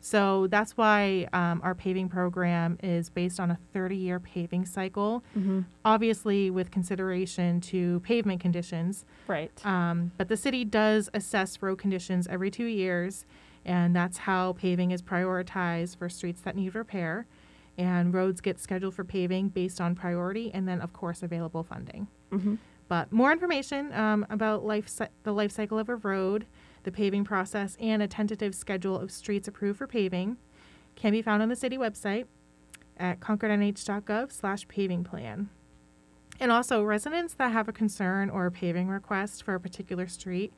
So 0.05 0.45
that's 0.51 0.77
why 0.77 1.27
um, 1.33 1.61
our 1.63 1.73
paving 1.73 2.09
program 2.09 2.77
is 2.83 3.09
based 3.09 3.39
on 3.39 3.49
a 3.49 3.57
30 3.73 3.95
year 3.95 4.19
paving 4.19 4.67
cycle, 4.67 5.23
mm-hmm. 5.35 5.61
obviously, 5.83 6.51
with 6.51 6.69
consideration 6.69 7.59
to 7.61 8.01
pavement 8.01 8.39
conditions. 8.39 9.03
Right. 9.25 9.51
Um, 9.65 10.11
but 10.15 10.27
the 10.27 10.37
city 10.37 10.63
does 10.63 11.09
assess 11.15 11.59
road 11.59 11.79
conditions 11.79 12.27
every 12.27 12.51
two 12.51 12.65
years, 12.65 13.25
and 13.65 13.95
that's 13.95 14.19
how 14.19 14.53
paving 14.53 14.91
is 14.91 15.01
prioritized 15.01 15.97
for 15.97 16.07
streets 16.07 16.41
that 16.41 16.55
need 16.55 16.75
repair. 16.75 17.25
and 17.75 18.13
roads 18.13 18.41
get 18.41 18.59
scheduled 18.59 18.93
for 18.93 19.03
paving 19.03 19.49
based 19.49 19.81
on 19.81 19.95
priority 19.95 20.51
and 20.53 20.67
then, 20.67 20.81
of 20.81 20.93
course, 20.93 21.23
available 21.23 21.63
funding. 21.63 22.07
Mm-hmm. 22.31 22.55
But 22.87 23.11
more 23.11 23.31
information 23.31 23.91
um, 23.93 24.23
about 24.29 24.63
life 24.63 24.87
the 25.23 25.33
life 25.33 25.51
cycle 25.51 25.79
of 25.79 25.89
a 25.89 25.95
road, 25.95 26.45
the 26.85 26.91
paving 26.91 27.25
process, 27.25 27.75
and 27.79 28.01
a 28.01 28.07
tentative 28.07 28.55
schedule 28.55 28.97
of 28.97 29.11
streets 29.11 29.47
approved 29.47 29.77
for 29.77 29.87
paving 29.87 30.37
can 30.95 31.11
be 31.11 31.21
found 31.21 31.43
on 31.43 31.49
the 31.49 31.55
city 31.55 31.77
website 31.77 32.25
at 32.97 33.19
concordnh.gov 33.19 34.31
slash 34.31 34.67
paving 34.67 35.03
plan. 35.03 35.49
And 36.39 36.51
also, 36.51 36.83
residents 36.83 37.33
that 37.35 37.51
have 37.51 37.67
a 37.67 37.73
concern 37.73 38.29
or 38.29 38.45
a 38.45 38.51
paving 38.51 38.87
request 38.87 39.43
for 39.43 39.55
a 39.55 39.59
particular 39.59 40.07
street 40.07 40.53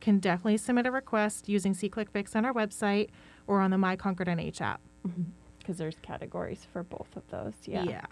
can 0.00 0.18
definitely 0.18 0.56
submit 0.56 0.86
a 0.86 0.90
request 0.90 1.48
using 1.48 1.74
SeeClickFix 1.74 2.36
on 2.36 2.44
our 2.44 2.52
website 2.52 3.08
or 3.46 3.60
on 3.60 3.70
the 3.70 3.78
My 3.78 3.96
Concord 3.96 4.28
NH 4.28 4.60
app. 4.60 4.80
Mm-hmm. 5.06 5.22
Because 5.58 5.78
there's 5.78 5.96
categories 6.02 6.66
for 6.72 6.84
both 6.84 7.16
of 7.16 7.28
those. 7.30 7.54
Yeah. 7.64 7.84
Yeah. 7.84 8.06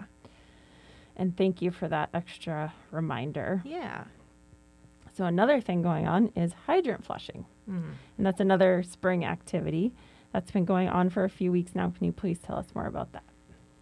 And 1.17 1.37
thank 1.37 1.63
you 1.63 1.71
for 1.71 1.87
that 1.89 2.11
extra 2.13 2.75
reminder. 2.91 3.63
Yeah. 3.65 4.05
So, 5.17 5.25
another 5.25 5.61
thing 5.61 5.81
going 5.81 6.09
on 6.09 6.33
is 6.35 6.53
hydrant 6.67 7.05
flushing. 7.05 7.47
Mm. 7.71 7.93
And 8.17 8.27
that's 8.27 8.41
another 8.41 8.83
spring 8.83 9.25
activity 9.25 9.93
that's 10.33 10.51
been 10.51 10.65
going 10.65 10.89
on 10.89 11.09
for 11.09 11.23
a 11.23 11.31
few 11.31 11.53
weeks 11.53 11.75
now. 11.75 11.91
Can 11.91 12.05
you 12.05 12.13
please 12.13 12.41
tell 12.41 12.57
us 12.57 12.67
more 12.75 12.87
about 12.87 13.13
that? 13.13 13.23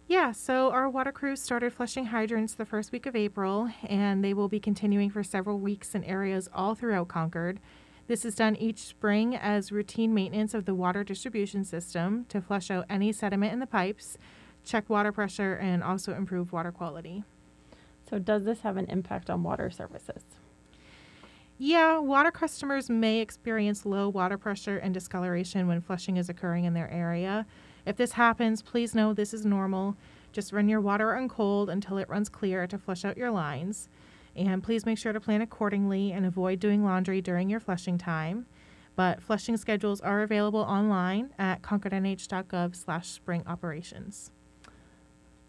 Yeah, 0.07 0.31
so 0.31 0.69
our 0.69 0.89
water 0.89 1.11
crews 1.11 1.41
started 1.41 1.73
flushing 1.73 2.05
hydrants 2.05 2.53
the 2.53 2.65
first 2.65 2.91
week 2.91 3.07
of 3.07 3.15
April, 3.15 3.69
and 3.83 4.23
they 4.23 4.33
will 4.33 4.49
be 4.49 4.59
continuing 4.59 5.09
for 5.09 5.23
several 5.23 5.59
weeks 5.59 5.95
in 5.95 6.03
areas 6.03 6.47
all 6.53 6.75
throughout 6.75 7.07
Concord. 7.07 7.59
This 8.05 8.25
is 8.25 8.35
done 8.35 8.55
each 8.57 8.79
spring 8.79 9.35
as 9.35 9.71
routine 9.71 10.13
maintenance 10.13 10.53
of 10.53 10.65
the 10.65 10.75
water 10.75 11.03
distribution 11.03 11.63
system 11.63 12.25
to 12.29 12.41
flush 12.41 12.69
out 12.69 12.85
any 12.89 13.11
sediment 13.11 13.53
in 13.53 13.59
the 13.59 13.65
pipes, 13.65 14.17
check 14.63 14.89
water 14.89 15.11
pressure, 15.11 15.55
and 15.55 15.81
also 15.81 16.13
improve 16.13 16.51
water 16.51 16.71
quality. 16.71 17.23
So, 18.07 18.19
does 18.19 18.43
this 18.43 18.61
have 18.61 18.77
an 18.77 18.85
impact 18.87 19.29
on 19.29 19.41
water 19.41 19.71
services? 19.71 20.23
Yeah, 21.65 21.99
water 21.99 22.29
customers 22.29 22.89
may 22.89 23.19
experience 23.19 23.85
low 23.85 24.09
water 24.09 24.37
pressure 24.37 24.79
and 24.79 24.93
discoloration 24.93 25.65
when 25.65 25.79
flushing 25.79 26.17
is 26.17 26.27
occurring 26.27 26.65
in 26.65 26.73
their 26.73 26.91
area. 26.91 27.45
If 27.85 27.95
this 27.95 28.11
happens, 28.11 28.61
please 28.61 28.93
know 28.93 29.13
this 29.13 29.33
is 29.33 29.45
normal. 29.45 29.95
Just 30.33 30.51
run 30.51 30.67
your 30.67 30.81
water 30.81 31.15
on 31.15 31.29
cold 31.29 31.69
until 31.69 31.97
it 31.99 32.09
runs 32.09 32.27
clear 32.27 32.67
to 32.67 32.77
flush 32.77 33.05
out 33.05 33.15
your 33.15 33.31
lines. 33.31 33.87
And 34.35 34.61
please 34.61 34.85
make 34.85 34.97
sure 34.97 35.13
to 35.13 35.21
plan 35.21 35.41
accordingly 35.41 36.11
and 36.11 36.25
avoid 36.25 36.59
doing 36.59 36.83
laundry 36.83 37.21
during 37.21 37.49
your 37.49 37.61
flushing 37.61 37.97
time. 37.97 38.45
But 38.97 39.23
flushing 39.23 39.55
schedules 39.55 40.01
are 40.01 40.21
available 40.21 40.59
online 40.59 41.29
at 41.39 41.61
concordnh.gov 41.61 42.75
slash 42.75 43.07
spring 43.07 43.41
operations. 43.47 44.31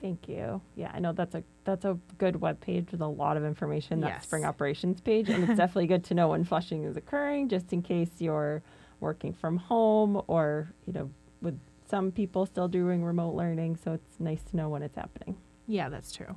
Thank 0.05 0.29
you. 0.29 0.61
Yeah, 0.77 0.91
I 0.93 0.99
know 0.99 1.15
that's 1.15 1.35
a 1.35 1.43
that's 1.65 1.87
a 1.87 1.97
good 2.19 2.37
web 2.37 2.61
page 2.61 2.89
with 2.93 3.01
a 3.01 3.07
lot 3.07 3.39
of 3.39 3.45
information. 3.47 4.01
That 4.01 4.09
Yes. 4.09 4.25
spring 4.25 4.45
operations 4.45 5.01
page, 5.01 5.31
and 5.31 5.43
it's 5.45 5.57
definitely 5.57 5.87
good 5.87 6.05
to 6.05 6.15
know 6.15 6.29
when 6.29 6.45
flushing 6.45 6.85
is 6.85 6.99
occurring, 6.99 7.49
just 7.49 7.73
in 7.73 7.81
case 7.81 8.11
you're 8.19 8.63
working 9.01 9.33
from 9.33 9.57
home 9.57 10.21
or 10.27 10.69
you 10.87 10.93
know 10.93 11.11
with 11.41 11.59
some 11.89 12.13
people 12.13 12.45
still 12.45 12.69
doing 12.69 13.03
remote 13.03 13.35
learning. 13.35 13.77
So 13.83 13.95
it's 13.95 14.21
nice 14.21 14.43
to 14.51 14.57
know 14.59 14.69
when 14.69 14.83
it's 14.83 14.95
happening. 14.97 15.39
Yeah, 15.67 15.89
that's 15.89 16.13
true. 16.13 16.37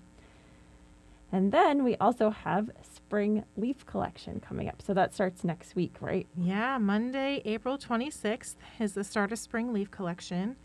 And 1.29 1.51
then 1.51 1.83
we 1.83 1.97
also 1.97 2.29
have 2.29 2.69
spring 2.81 3.43
leaf 3.57 3.86
collection 3.86 4.39
coming 4.39 4.69
up. 4.69 4.81
So 4.81 4.93
that 4.93 5.13
starts 5.13 5.43
next 5.43 5.75
week, 5.75 5.97
right? 6.00 6.25
Yeah, 6.38 6.77
Monday, 6.77 7.41
April 7.43 7.77
26th 7.77 8.55
is 8.79 8.93
the 8.93 9.03
start 9.03 9.33
of 9.33 9.39
spring 9.39 9.74
leaf 9.74 9.91
collection. 9.91 10.55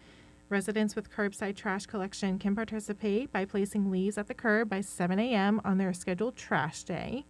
Residents 0.52 0.94
with 0.94 1.10
curbside 1.10 1.56
trash 1.56 1.86
collection 1.86 2.38
can 2.38 2.54
participate 2.54 3.32
by 3.32 3.46
placing 3.46 3.90
leaves 3.90 4.18
at 4.18 4.26
the 4.28 4.34
curb 4.34 4.68
by 4.68 4.82
7 4.82 5.18
a.m. 5.18 5.62
on 5.64 5.78
their 5.78 5.94
scheduled 5.94 6.36
trash 6.36 6.82
day. 6.82 7.24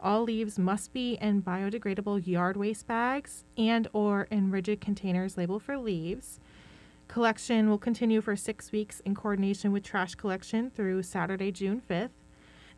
All 0.00 0.24
leaves 0.24 0.58
must 0.58 0.92
be 0.92 1.14
in 1.20 1.40
biodegradable 1.40 2.26
yard 2.26 2.56
waste 2.56 2.88
bags 2.88 3.44
and 3.56 3.86
or 3.92 4.26
in 4.28 4.50
rigid 4.50 4.80
containers 4.80 5.36
labeled 5.36 5.62
for 5.62 5.78
leaves. 5.78 6.40
Collection 7.06 7.70
will 7.70 7.78
continue 7.78 8.20
for 8.20 8.34
6 8.34 8.72
weeks 8.72 8.98
in 9.04 9.14
coordination 9.14 9.70
with 9.70 9.84
trash 9.84 10.16
collection 10.16 10.68
through 10.68 11.04
Saturday, 11.04 11.52
June 11.52 11.80
5th. 11.88 12.10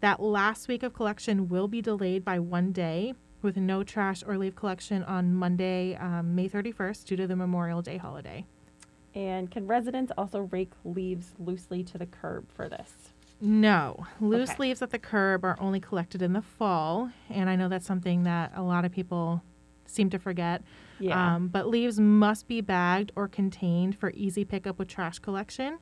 That 0.00 0.20
last 0.20 0.68
week 0.68 0.82
of 0.82 0.92
collection 0.92 1.48
will 1.48 1.68
be 1.68 1.80
delayed 1.80 2.22
by 2.22 2.38
one 2.38 2.70
day 2.70 3.14
with 3.40 3.56
no 3.56 3.82
trash 3.82 4.22
or 4.26 4.36
leaf 4.36 4.54
collection 4.54 5.02
on 5.04 5.32
Monday, 5.32 5.96
um, 5.96 6.34
May 6.34 6.50
31st, 6.50 7.06
due 7.06 7.16
to 7.16 7.26
the 7.26 7.34
Memorial 7.34 7.80
Day 7.80 7.96
holiday. 7.96 8.44
And 9.16 9.50
can 9.50 9.66
residents 9.66 10.12
also 10.18 10.40
rake 10.40 10.72
leaves 10.84 11.32
loosely 11.38 11.82
to 11.84 11.96
the 11.96 12.04
curb 12.04 12.52
for 12.52 12.68
this? 12.68 12.92
No, 13.40 14.06
loose 14.20 14.50
Okay. 14.50 14.58
leaves 14.60 14.82
at 14.82 14.90
the 14.90 14.98
curb 14.98 15.42
are 15.44 15.56
only 15.58 15.80
collected 15.80 16.20
in 16.20 16.34
the 16.34 16.42
fall, 16.42 17.10
and 17.30 17.48
I 17.48 17.56
know 17.56 17.68
that's 17.68 17.86
something 17.86 18.24
that 18.24 18.52
a 18.54 18.62
lot 18.62 18.84
of 18.84 18.92
people 18.92 19.42
seem 19.86 20.10
to 20.10 20.18
forget. 20.18 20.62
Yeah. 20.98 21.36
Um, 21.36 21.48
but 21.48 21.66
leaves 21.66 21.98
must 21.98 22.46
be 22.46 22.60
bagged 22.60 23.12
or 23.16 23.26
contained 23.26 23.96
for 23.96 24.10
easy 24.14 24.44
pickup 24.44 24.78
with 24.78 24.88
trash 24.88 25.18
collection. 25.18 25.78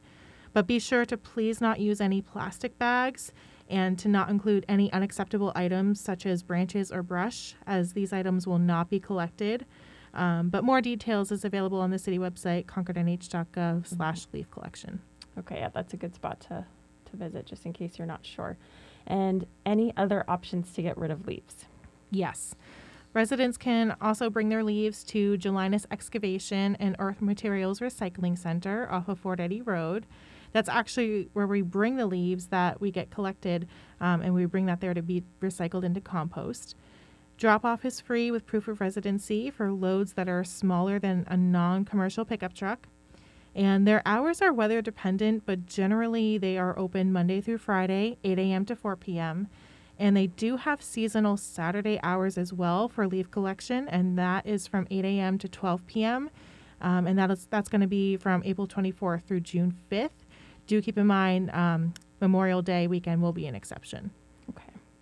But 0.53 0.69
be 0.69 0.79
sure 0.79 1.05
to 1.07 1.17
please 1.17 1.61
not 1.61 1.81
use 1.81 2.00
any 2.00 2.23
plastic 2.23 2.79
bags 2.79 3.33
and 3.69 3.99
to 3.99 4.09
not 4.09 4.29
include 4.31 4.64
any 4.69 4.93
unacceptable 4.93 5.50
items 5.57 6.00
such 6.00 6.26
as 6.26 6.45
branches 6.45 6.93
or 6.93 7.03
brush, 7.03 7.57
as 7.67 7.95
these 7.95 8.12
items 8.12 8.47
will 8.47 8.61
not 8.61 8.88
be 8.91 9.00
collected. 9.00 9.67
Um, 10.14 10.49
but 10.49 10.64
more 10.64 10.80
details 10.80 11.33
is 11.33 11.44
available 11.44 11.80
on 11.80 11.90
the 11.90 11.99
city 11.99 12.18
website, 12.18 12.66
concordnh.gov 12.66 13.87
slash 13.87 14.26
leaf 14.33 14.50
collection. 14.50 15.00
Okay, 15.38 15.56
yeah, 15.56 15.71
that's 15.75 15.92
a 15.92 15.97
good 15.97 16.14
spot 16.14 16.40
to, 16.42 16.64
to 17.11 17.16
visit 17.16 17.47
just 17.47 17.66
in 17.66 17.73
case 17.73 17.99
you're 17.99 18.06
not 18.06 18.25
sure. 18.25 18.56
And 19.06 19.47
any 19.66 19.92
other 19.97 20.25
options 20.28 20.73
to 20.75 20.83
get 20.83 20.97
rid 20.97 21.11
of 21.11 21.26
leaves? 21.26 21.66
Yes. 22.11 22.54
Residents 23.12 23.56
can 23.56 23.97
also 24.00 24.30
bring 24.30 24.49
their 24.49 24.64
leaves 24.64 25.04
to 25.04 25.37
Gelinas 25.38 25.87
Excavation 25.90 26.76
and 26.80 26.97
Earth 26.99 27.21
Materials 27.21 27.80
Recycling 27.80 28.38
Center 28.38 28.90
off 28.90 29.09
of 29.09 29.18
Fort 29.18 29.40
Eddy 29.40 29.62
Road. 29.62 30.06
That's 30.52 30.68
actually 30.68 31.28
where 31.33 31.47
we 31.47 31.62
bring 31.62 31.97
the 31.97 32.06
leaves 32.06 32.47
that 32.49 32.80
we 32.80 32.90
get 32.90 33.11
collected 33.11 33.68
um, 34.00 34.23
and 34.23 34.35
we 34.35 34.47
bring 34.47 34.66
that 34.66 34.80
there 34.80 34.94
to 34.94 35.02
be 35.02 35.25
recycled 35.40 35.85
into 35.85 36.00
compost. 36.00 36.76
Drop 37.37 37.64
off 37.64 37.85
is 37.85 38.00
free 38.00 38.31
with 38.31 38.47
proof 38.47 38.69
of 38.69 38.81
residency 38.81 39.50
for 39.50 39.73
loads 39.73 40.12
that 40.12 40.29
are 40.29 40.45
smaller 40.45 40.99
than 40.99 41.25
a 41.29 41.37
non 41.37 41.85
commercial 41.85 42.25
pickup 42.25 42.55
truck. 42.55 42.87
And 43.55 43.87
their 43.87 44.03
hours 44.07 44.41
are 44.41 44.53
weather 44.53 44.81
dependent, 44.83 45.45
but 45.47 45.67
generally 45.67 46.38
they 46.38 46.59
are 46.59 46.79
open 46.79 47.12
Monday 47.12 47.41
through 47.41 47.59
Friday, 47.59 48.19
8 48.25 48.38
a.m. 48.38 48.64
to 48.67 48.76
4 48.76 48.97
p.m. 48.97 49.49
And 49.99 50.17
they 50.17 50.26
do 50.26 50.57
have 50.57 50.83
seasonal 50.83 51.37
Saturday 51.37 52.00
hours 52.03 52.37
as 52.37 52.53
well 52.53 52.88
for 52.88 53.07
leaf 53.07 53.31
collection, 53.31 53.88
and 53.88 54.19
that 54.19 54.47
is 54.47 54.67
from 54.67 54.88
8 54.91 55.05
a.m. 55.05 55.38
to 55.38 55.49
12 55.49 55.87
p.m. 55.87 56.31
Um, 56.81 57.07
and 57.07 57.19
that 57.19 57.31
is 57.31 57.47
that's 57.50 57.69
going 57.69 57.81
to 57.81 57.87
be 57.87 58.17
from 58.17 58.43
April 58.45 58.67
24th 58.67 59.23
through 59.23 59.41
June 59.41 59.76
5th. 59.91 60.11
Do 60.67 60.83
keep 60.83 60.99
in 60.99 61.07
mind 61.07 61.50
um, 61.53 61.95
Memorial 62.21 62.62
Day 62.62 62.87
weekend 62.87 63.23
will 63.23 63.33
be 63.33 63.47
an 63.47 63.55
exception. 63.55 64.11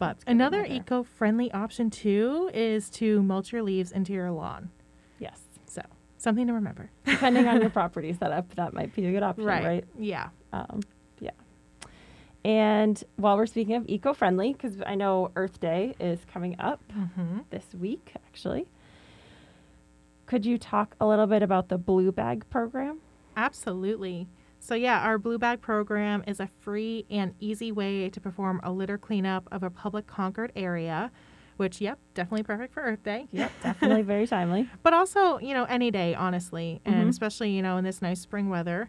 But 0.03 0.09
That's 0.09 0.25
good 0.25 0.27
to 0.27 0.31
another 0.33 0.65
eco-friendly 0.65 1.53
option 1.53 1.89
too 1.91 2.51
is 2.53 2.91
to 2.91 3.23
mulch 3.23 3.53
your 3.53 3.63
leaves 3.63 3.93
into 3.93 4.13
your 4.13 4.31
lawn. 4.33 4.71
Yes. 5.21 5.41
So 5.67 5.81
something 6.19 6.47
to 6.49 6.53
remember. 6.53 6.91
Depending 7.07 7.47
on 7.47 7.61
your 7.61 7.71
property 7.71 8.13
setup, 8.13 8.53
that 8.57 8.75
might 8.75 8.95
be 8.97 9.07
a 9.07 9.13
good 9.13 9.23
option, 9.23 9.45
right? 9.45 9.85
Yeah. 9.97 10.31
Um, 10.53 10.81
yeah. 11.21 11.31
And 12.45 13.03
while 13.15 13.37
we're 13.37 13.47
speaking 13.47 13.77
of 13.77 13.85
eco-friendly, 13.89 14.53
because 14.55 14.83
I 14.85 14.97
know 14.97 15.31
Earth 15.37 15.61
Day 15.61 15.95
is 16.01 16.19
coming 16.33 16.57
up 16.59 16.83
Mm-hmm. 16.93 17.39
this 17.51 17.67
week, 17.79 18.13
actually. 18.27 18.67
Could 20.27 20.45
you 20.45 20.59
talk 20.59 20.97
a 21.01 21.07
little 21.07 21.27
bit 21.29 21.43
about 21.45 21.69
the 21.69 21.79
Blue 21.79 22.11
Bag 22.11 22.49
program? 22.51 22.99
Absolutely. 23.37 24.27
So, 24.65 24.77
yeah, 24.77 25.01
our 25.01 25.19
Blue 25.19 25.39
Bag 25.39 25.61
program 25.61 26.23
is 26.25 26.39
a 26.39 26.47
free 26.61 27.05
and 27.11 27.35
easy 27.41 27.73
way 27.73 28.09
to 28.09 28.21
perform 28.21 28.61
a 28.63 28.71
litter 28.71 28.97
cleanup 28.97 29.49
of 29.51 29.65
a 29.65 29.71
public 29.71 30.07
Concord 30.07 30.53
area, 30.55 31.11
which, 31.57 31.81
yep, 31.81 31.99
definitely 32.15 32.45
perfect 32.45 32.73
for 32.73 32.81
Earth 32.81 33.03
Day. 33.03 33.27
Yep, 33.33 33.51
definitely 33.61 34.03
very 34.15 34.25
timely. 34.25 34.71
But 34.85 34.95
also, 34.95 35.41
you 35.41 35.53
know, 35.53 35.65
any 35.65 35.91
day, 35.91 36.15
honestly, 36.15 36.81
and 36.85 37.09
especially, 37.09 37.51
you 37.51 37.61
know, 37.61 37.77
in 37.77 37.83
this 37.83 38.01
nice 38.01 38.21
spring 38.21 38.51
weather. 38.51 38.89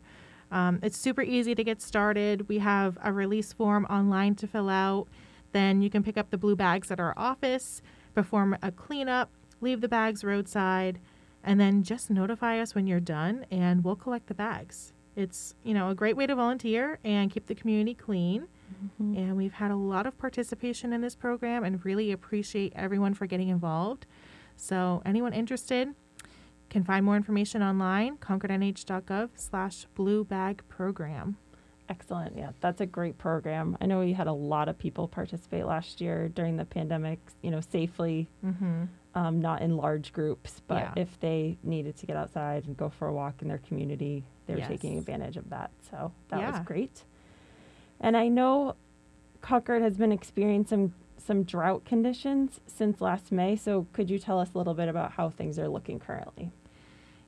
Um, 0.51 0.77
it's 0.83 0.95
super 0.95 1.23
easy 1.23 1.55
to 1.55 1.63
get 1.63 1.81
started. 1.81 2.47
We 2.47 2.59
have 2.59 2.99
a 3.03 3.11
release 3.11 3.51
form 3.51 3.85
online 3.85 4.35
to 4.35 4.47
fill 4.47 4.69
out. 4.69 5.07
Then 5.53 5.81
you 5.81 5.89
can 5.89 6.03
pick 6.03 6.19
up 6.19 6.29
the 6.29 6.37
blue 6.37 6.55
bags 6.55 6.91
at 6.91 6.99
our 6.99 7.15
office, 7.17 7.81
perform 8.13 8.55
a 8.61 8.71
cleanup, 8.71 9.31
leave 9.59 9.81
the 9.81 9.89
bags 9.89 10.23
roadside, 10.23 10.99
and 11.43 11.59
then 11.59 11.81
just 11.81 12.11
notify 12.11 12.59
us 12.59 12.75
when 12.75 12.85
you're 12.85 12.99
done 12.99 13.47
and 13.49 13.83
we'll 13.83 13.95
collect 13.95 14.27
the 14.27 14.35
bags. 14.35 14.93
It's, 15.15 15.55
you 15.63 15.73
know, 15.73 15.89
a 15.89 15.95
great 15.95 16.17
way 16.17 16.25
to 16.27 16.35
volunteer 16.35 16.99
and 17.03 17.29
keep 17.31 17.45
the 17.47 17.55
community 17.55 17.93
clean. 17.93 18.47
Mhm. 18.99 19.17
And 19.17 19.37
we've 19.37 19.53
had 19.53 19.69
a 19.71 19.75
lot 19.75 20.05
of 20.07 20.17
participation 20.17 20.91
in 20.93 21.01
this 21.01 21.15
program 21.15 21.63
and 21.63 21.83
really 21.85 22.11
appreciate 22.11 22.73
everyone 22.75 23.13
for 23.13 23.27
getting 23.27 23.49
involved. 23.49 24.05
So 24.55 25.01
anyone 25.05 25.33
interested 25.33 25.93
can 26.69 26.83
find 26.83 27.05
more 27.05 27.15
information 27.15 27.61
online, 27.61 28.17
concordnh.gov 28.17 29.29
slash 29.35 29.85
blue 29.93 30.23
bag 30.23 30.63
program. 30.69 31.37
Excellent. 31.89 32.35
Yeah, 32.35 32.51
that's 32.61 32.81
a 32.81 32.85
great 32.85 33.17
program. 33.17 33.77
I 33.79 33.85
know 33.85 33.99
we 33.99 34.13
had 34.13 34.27
a 34.27 34.33
lot 34.33 34.69
of 34.69 34.77
people 34.79 35.07
participate 35.07 35.65
last 35.65 36.01
year 36.01 36.29
during 36.29 36.57
the 36.57 36.65
pandemic, 36.65 37.19
you 37.41 37.51
know, 37.51 37.59
safely, 37.61 38.29
Mm-hmm. 38.43 38.85
Um, 39.15 39.39
not 39.41 39.61
in 39.61 39.77
large 39.77 40.11
groups, 40.13 40.61
but 40.67 40.91
Yeah. 40.95 41.03
if 41.03 41.19
they 41.19 41.57
needed 41.63 41.95
to 41.97 42.05
get 42.05 42.15
outside 42.17 42.65
and 42.65 42.75
go 42.75 42.89
for 42.89 43.07
a 43.07 43.13
walk 43.13 43.41
in 43.41 43.47
their 43.47 43.59
community, 43.59 44.23
they 44.47 44.55
were 44.55 44.61
taking 44.61 44.97
advantage 44.97 45.37
of 45.37 45.49
that. 45.49 45.71
So 45.89 46.11
that 46.29 46.39
was 46.51 46.59
great. 46.65 47.03
And 47.99 48.17
I 48.17 48.27
know 48.27 48.75
Concord 49.41 49.81
has 49.81 49.97
been 49.97 50.11
experiencing 50.11 50.93
some 51.17 51.43
drought 51.43 51.85
conditions 51.85 52.59
since 52.67 52.99
last 52.99 53.31
May. 53.31 53.55
So 53.55 53.87
could 53.93 54.09
you 54.09 54.19
tell 54.19 54.39
us 54.39 54.53
a 54.53 54.57
little 54.57 54.73
bit 54.73 54.89
about 54.89 55.11
how 55.13 55.29
things 55.29 55.57
are 55.59 55.69
looking 55.69 55.99
currently? 55.99 56.51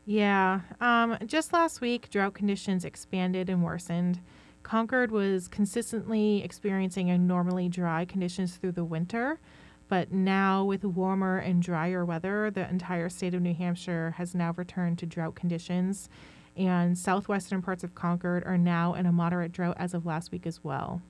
Yeah. 0.05 0.61
Um, 0.81 1.17
just 1.25 1.53
last 1.53 1.81
week, 1.81 2.09
drought 2.09 2.33
conditions 2.33 2.83
expanded 2.85 3.49
and 3.49 3.63
worsened. 3.63 4.19
Concord 4.63 5.11
was 5.11 5.47
consistently 5.47 6.43
experiencing 6.43 7.09
abnormally 7.11 7.69
dry 7.69 8.03
conditions 8.05 8.55
through 8.57 8.73
the 8.73 8.83
winter, 8.83 9.39
but 9.87 10.11
now 10.11 10.63
with 10.63 10.83
warmer 10.83 11.37
and 11.37 11.61
drier 11.61 12.03
weather, 12.03 12.49
the 12.51 12.69
entire 12.69 13.09
state 13.09 13.33
of 13.33 13.41
New 13.41 13.53
Hampshire 13.53 14.15
has 14.17 14.33
now 14.33 14.53
returned 14.55 14.97
to 14.99 15.05
drought 15.05 15.35
conditions, 15.35 16.09
and 16.57 16.97
southwestern 16.97 17.61
parts 17.61 17.83
of 17.83 17.95
Concord 17.95 18.43
are 18.45 18.57
now 18.57 18.93
in 18.93 19.05
a 19.05 19.11
moderate 19.11 19.51
drought 19.51 19.75
as 19.77 19.93
of 19.93 20.05
last 20.05 20.31
week 20.31 20.47
as 20.47 20.63
well. 20.63 21.01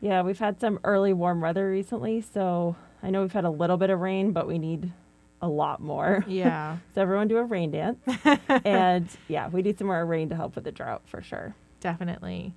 Yeah, 0.00 0.22
we've 0.22 0.38
had 0.38 0.60
some 0.60 0.80
early 0.82 1.12
warm 1.12 1.40
weather 1.40 1.70
recently. 1.70 2.20
So 2.20 2.74
I 3.02 3.10
know 3.10 3.22
we've 3.22 3.32
had 3.32 3.44
a 3.44 3.50
little 3.50 3.76
bit 3.76 3.88
of 3.88 4.00
rain, 4.00 4.32
but 4.32 4.48
we 4.48 4.58
need 4.58 4.92
a 5.40 5.48
lot 5.48 5.80
more. 5.80 6.24
Yeah. 6.28 6.78
So 6.94 7.02
everyone 7.02 7.28
do 7.28 7.38
a 7.38 7.44
rain 7.44 7.70
dance. 7.70 7.98
and 8.64 9.08
yeah, 9.28 9.48
we 9.48 9.62
need 9.62 9.78
some 9.78 9.86
more 9.86 10.04
rain 10.04 10.28
to 10.30 10.36
help 10.36 10.56
with 10.56 10.64
the 10.64 10.72
drought 10.72 11.02
for 11.06 11.22
sure. 11.22 11.54
Definitely. 11.80 12.54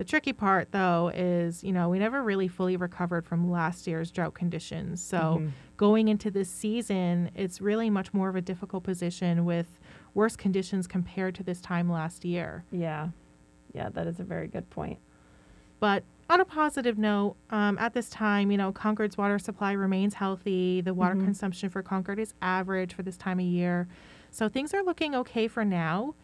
The 0.00 0.04
tricky 0.06 0.32
part, 0.32 0.72
though, 0.72 1.12
is 1.14 1.62
you 1.62 1.72
know, 1.72 1.90
we 1.90 1.98
never 1.98 2.22
really 2.22 2.48
fully 2.48 2.74
recovered 2.78 3.26
from 3.26 3.50
last 3.50 3.86
year's 3.86 4.10
drought 4.10 4.32
conditions. 4.32 5.02
So 5.02 5.42
Mhm. 5.42 5.50
going 5.76 6.08
into 6.08 6.30
this 6.30 6.48
season, 6.48 7.30
it's 7.34 7.60
really 7.60 7.90
much 7.90 8.14
more 8.14 8.30
of 8.30 8.34
a 8.34 8.40
difficult 8.40 8.82
position 8.82 9.44
with 9.44 9.78
worse 10.14 10.36
conditions 10.36 10.86
compared 10.86 11.34
to 11.34 11.42
this 11.42 11.60
time 11.60 11.90
last 11.92 12.24
year. 12.24 12.64
Yeah. 12.72 13.08
Yeah, 13.74 13.90
that 13.90 14.06
is 14.06 14.18
a 14.18 14.24
very 14.24 14.48
good 14.48 14.70
point. 14.70 14.98
But 15.80 16.04
on 16.30 16.40
a 16.40 16.46
positive 16.46 16.96
note, 16.96 17.36
um, 17.50 17.76
at 17.76 17.92
this 17.92 18.08
time, 18.08 18.50
you 18.50 18.56
know, 18.56 18.72
Concord's 18.72 19.18
water 19.18 19.38
supply 19.38 19.72
remains 19.72 20.14
healthy. 20.14 20.80
The 20.80 20.94
water 20.94 21.14
Mhm. 21.16 21.24
consumption 21.24 21.68
for 21.68 21.82
Concord 21.82 22.18
is 22.18 22.32
average 22.40 22.94
for 22.94 23.02
this 23.02 23.18
time 23.18 23.38
of 23.38 23.44
year. 23.44 23.86
So 24.30 24.48
things 24.48 24.72
are 24.72 24.82
looking 24.82 25.14
okay 25.14 25.46
for 25.46 25.62
now. 25.62 26.14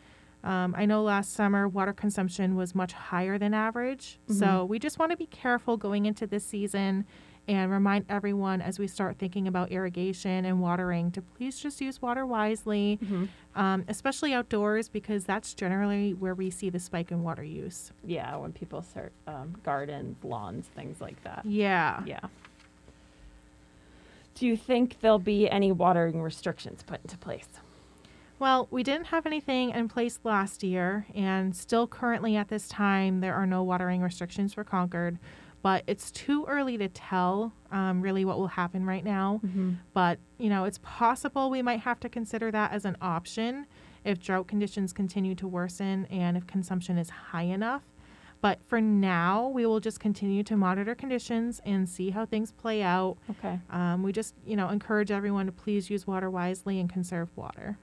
Um, 0.45 0.75
I 0.77 0.87
know 0.87 1.03
last 1.03 1.33
summer 1.33 1.67
water 1.67 1.93
consumption 1.93 2.55
was 2.57 2.75
much 2.75 2.93
higher 2.93 3.37
than 3.39 3.53
average. 3.55 4.19
So 4.29 4.65
we 4.65 4.79
just 4.79 4.99
want 4.99 5.11
to 5.11 5.17
be 5.17 5.27
careful 5.27 5.77
going 5.77 6.07
into 6.07 6.27
this 6.27 6.45
season 6.45 7.05
and 7.49 7.71
remind 7.71 8.05
everyone 8.09 8.61
as 8.61 8.79
we 8.79 8.89
start 8.89 9.19
thinking 9.19 9.47
about 9.47 9.71
irrigation 9.71 10.45
and 10.45 10.61
watering 10.61 11.13
to 11.13 11.23
please 11.23 11.59
just 11.61 11.81
use 11.81 12.03
water 12.03 12.27
wisely, 12.27 12.99
um, 13.55 13.85
especially 13.89 14.33
outdoors, 14.35 14.89
because 14.89 15.25
that's 15.25 15.55
generally 15.55 16.13
where 16.13 16.35
we 16.35 16.51
see 16.51 16.71
the 16.71 16.81
spike 16.81 17.11
in 17.13 17.23
water 17.23 17.45
use. 17.45 17.93
Yeah, 18.05 18.35
when 18.37 18.53
people 18.53 18.83
start 18.83 19.13
um, 19.29 19.57
gardens, 19.65 20.17
lawns, 20.25 20.67
things 20.75 21.01
like 21.01 21.23
that. 21.25 21.43
Yeah. 21.45 22.03
Yeah. 22.05 22.21
Do 24.35 24.47
you 24.47 24.57
think 24.57 25.01
there'll 25.01 25.19
be 25.19 25.49
any 25.49 25.73
watering 25.73 26.21
restrictions 26.23 26.83
put 26.83 27.01
into 27.03 27.17
place? 27.17 27.49
Well, 28.39 28.69
we 28.71 28.83
didn't 28.83 29.07
have 29.07 29.25
anything 29.25 29.71
in 29.71 29.89
place 29.89 30.21
last 30.23 30.63
year, 30.63 31.07
and 31.15 31.57
still 31.57 31.87
currently 31.87 32.37
at 32.37 32.49
this 32.49 32.69
time, 32.69 33.21
there 33.21 33.35
are 33.35 33.47
no 33.47 33.63
watering 33.63 34.03
restrictions 34.03 34.53
for 34.53 34.63
Concord. 34.63 35.19
But 35.63 35.83
it's 35.89 36.13
too 36.13 36.45
early 36.47 36.77
to 36.79 36.87
tell 36.89 37.53
um, 37.73 38.01
really 38.01 38.25
what 38.25 38.39
will 38.39 38.47
happen 38.47 38.85
right 38.87 39.05
now. 39.05 39.41
But, 39.95 40.19
you 40.39 40.49
know, 40.49 40.65
it's 40.65 40.79
possible 40.83 41.51
we 41.51 41.63
might 41.63 41.81
have 41.81 41.99
to 42.01 42.09
consider 42.09 42.53
that 42.53 42.73
as 42.73 42.85
an 42.85 42.97
option 43.01 43.67
if 44.05 44.21
drought 44.21 44.47
conditions 44.47 44.93
continue 44.93 45.35
to 45.35 45.49
worsen 45.49 46.07
and 46.09 46.37
if 46.37 46.47
consumption 46.47 46.99
is 46.99 47.11
high 47.11 47.43
enough. 47.45 47.83
But 48.41 48.61
for 48.69 48.81
now, 48.81 49.49
we 49.49 49.67
will 49.67 49.81
just 49.81 49.99
continue 49.99 50.45
to 50.45 50.57
monitor 50.57 50.95
conditions 50.95 51.61
and 51.65 51.89
see 51.89 52.11
how 52.11 52.27
things 52.27 52.53
play 52.53 52.83
out. 52.83 53.17
Okay. 53.31 53.59
Um, 53.71 54.05
we 54.05 54.13
just, 54.13 54.35
you 54.47 54.55
know, 54.55 54.69
encourage 54.69 55.11
everyone 55.11 55.47
to 55.47 55.53
please 55.53 55.91
use 55.91 56.07
water 56.07 56.31
wisely 56.31 56.79
and 56.79 56.89
conserve 56.89 57.29
water. 57.35 57.79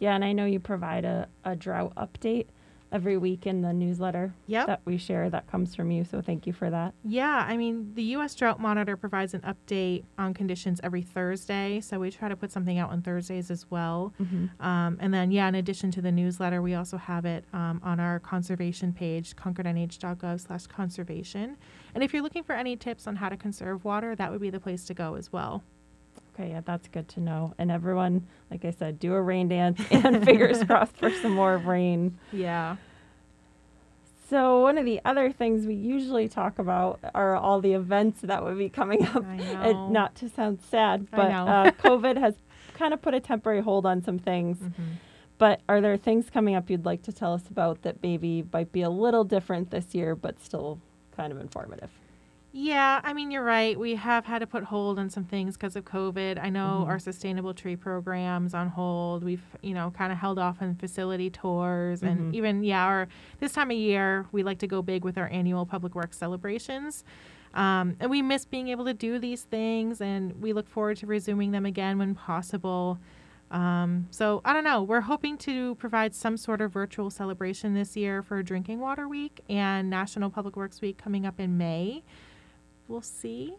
Yeah, 0.00 0.14
and 0.16 0.24
I 0.24 0.32
know 0.32 0.46
you 0.46 0.58
provide 0.58 1.04
a, 1.04 1.28
a 1.44 1.54
drought 1.54 1.94
update 1.94 2.46
every 2.92 3.16
week 3.16 3.46
in 3.46 3.62
the 3.62 3.72
newsletter 3.72 4.34
Yep. 4.48 4.66
that 4.66 4.80
we 4.84 4.96
share 4.98 5.30
that 5.30 5.46
comes 5.46 5.76
from 5.76 5.92
you. 5.92 6.02
So 6.02 6.20
thank 6.20 6.44
you 6.44 6.52
for 6.52 6.70
that. 6.70 6.92
Yeah, 7.04 7.44
I 7.46 7.56
mean, 7.56 7.92
the 7.94 8.02
U.S. 8.18 8.34
Drought 8.34 8.58
Monitor 8.58 8.96
provides 8.96 9.32
an 9.32 9.42
update 9.42 10.02
on 10.18 10.34
conditions 10.34 10.80
every 10.82 11.02
Thursday, 11.02 11.80
so 11.80 12.00
we 12.00 12.10
try 12.10 12.28
to 12.28 12.34
put 12.34 12.50
something 12.50 12.78
out 12.78 12.90
on 12.90 13.00
Thursdays 13.00 13.48
as 13.48 13.70
well. 13.70 14.12
Um, 14.58 14.96
and 15.00 15.14
then, 15.14 15.30
yeah, 15.30 15.46
in 15.46 15.54
addition 15.54 15.92
to 15.92 16.02
the 16.02 16.10
newsletter, 16.10 16.62
we 16.62 16.74
also 16.74 16.96
have 16.96 17.24
it 17.26 17.44
um, 17.52 17.80
on 17.84 18.00
our 18.00 18.18
conservation 18.18 18.92
page, 18.92 19.36
concordnh.gov 19.36 20.40
slash 20.40 20.66
conservation. 20.66 21.56
And 21.94 22.02
if 22.02 22.12
you're 22.12 22.22
looking 22.22 22.42
for 22.42 22.54
any 22.54 22.74
tips 22.74 23.06
on 23.06 23.14
how 23.14 23.28
to 23.28 23.36
conserve 23.36 23.84
water, 23.84 24.16
that 24.16 24.32
would 24.32 24.40
be 24.40 24.50
the 24.50 24.58
place 24.60 24.84
to 24.86 24.94
go 24.94 25.14
as 25.14 25.32
well. 25.32 25.62
Okay, 26.34 26.50
yeah, 26.50 26.60
that's 26.64 26.88
good 26.88 27.08
to 27.10 27.20
know. 27.20 27.54
And 27.58 27.70
everyone, 27.70 28.26
like 28.50 28.64
I 28.64 28.70
said, 28.70 28.98
do 28.98 29.14
a 29.14 29.20
rain 29.20 29.48
dance 29.48 29.80
and 29.90 30.24
fingers 30.24 30.62
crossed 30.66 30.96
for 30.96 31.10
some 31.10 31.32
more 31.32 31.58
rain. 31.58 32.18
Yeah. 32.32 32.76
So, 34.28 34.60
one 34.60 34.78
of 34.78 34.84
the 34.84 35.00
other 35.04 35.32
things 35.32 35.66
we 35.66 35.74
usually 35.74 36.28
talk 36.28 36.60
about 36.60 37.00
are 37.14 37.34
all 37.34 37.60
the 37.60 37.72
events 37.72 38.20
that 38.22 38.44
would 38.44 38.56
be 38.56 38.68
coming 38.68 39.04
up. 39.04 39.24
I 39.24 39.34
And 39.40 39.72
know. 39.72 39.88
not 39.88 40.14
to 40.16 40.28
sound 40.28 40.60
sad, 40.70 41.10
but 41.10 41.32
uh, 41.32 41.72
COVID 41.82 42.16
has 42.16 42.34
kind 42.74 42.94
of 42.94 43.02
put 43.02 43.12
a 43.12 43.20
temporary 43.20 43.60
hold 43.60 43.84
on 43.86 44.02
some 44.02 44.18
things. 44.20 44.58
Mhm. 44.58 44.72
But 45.38 45.62
are 45.68 45.80
there 45.80 45.96
things 45.96 46.30
coming 46.30 46.54
up 46.54 46.70
you'd 46.70 46.84
like 46.84 47.02
to 47.04 47.12
tell 47.12 47.32
us 47.32 47.48
about 47.50 47.82
that 47.82 47.96
maybe 48.02 48.44
might 48.52 48.70
be 48.72 48.82
a 48.82 48.90
little 48.90 49.24
different 49.24 49.70
this 49.70 49.94
year, 49.94 50.14
but 50.14 50.38
still 50.40 50.78
kind 51.16 51.32
of 51.32 51.40
informative? 51.40 51.90
Yeah, 52.52 53.00
I 53.04 53.12
mean, 53.12 53.30
you're 53.30 53.44
right. 53.44 53.78
We 53.78 53.94
have 53.94 54.24
had 54.26 54.40
to 54.40 54.46
put 54.46 54.64
hold 54.64 54.98
on 54.98 55.08
some 55.08 55.22
things 55.24 55.56
because 55.56 55.76
of 55.76 55.84
COVID. 55.84 56.42
I 56.42 56.50
know 56.50 56.82
Mhm. 56.84 56.88
our 56.88 56.98
sustainable 56.98 57.54
tree 57.54 57.76
program's 57.76 58.54
on 58.54 58.68
hold. 58.70 59.22
We've, 59.22 59.44
you 59.62 59.72
know, 59.72 59.92
kind 59.92 60.10
of 60.10 60.18
held 60.18 60.36
off 60.36 60.60
on 60.60 60.74
facility 60.74 61.30
tours. 61.30 62.02
And 62.02 62.32
Mhm. 62.32 62.34
even, 62.34 62.64
yeah, 62.64 62.84
our, 62.84 63.08
this 63.38 63.52
time 63.52 63.70
of 63.70 63.76
year, 63.76 64.26
we 64.32 64.42
like 64.42 64.58
to 64.58 64.66
go 64.66 64.82
big 64.82 65.04
with 65.04 65.16
our 65.16 65.28
annual 65.28 65.64
public 65.64 65.94
works 65.94 66.16
celebrations. 66.18 67.04
Um, 67.54 67.94
and 68.00 68.10
we 68.10 68.20
miss 68.20 68.44
being 68.44 68.66
able 68.68 68.84
to 68.84 68.94
do 68.94 69.20
these 69.20 69.44
things, 69.44 70.00
and 70.00 70.40
we 70.40 70.52
look 70.52 70.68
forward 70.68 70.96
to 70.98 71.06
resuming 71.06 71.52
them 71.52 71.64
again 71.66 71.98
when 71.98 72.14
possible. 72.16 72.98
Um, 73.52 74.06
so 74.10 74.40
I 74.44 74.52
don't 74.52 74.62
know. 74.64 74.82
We're 74.82 75.00
hoping 75.02 75.36
to 75.38 75.74
provide 75.76 76.14
some 76.14 76.36
sort 76.36 76.60
of 76.60 76.72
virtual 76.72 77.10
celebration 77.10 77.74
this 77.74 77.96
year 77.96 78.22
for 78.22 78.42
Drinking 78.42 78.78
Water 78.80 79.08
Week 79.08 79.40
and 79.48 79.88
National 79.90 80.30
Public 80.30 80.56
Works 80.56 80.80
Week 80.80 80.96
coming 80.98 81.26
up 81.26 81.38
in 81.40 81.56
May. 81.56 82.02
We'll 82.90 83.02
see. 83.02 83.54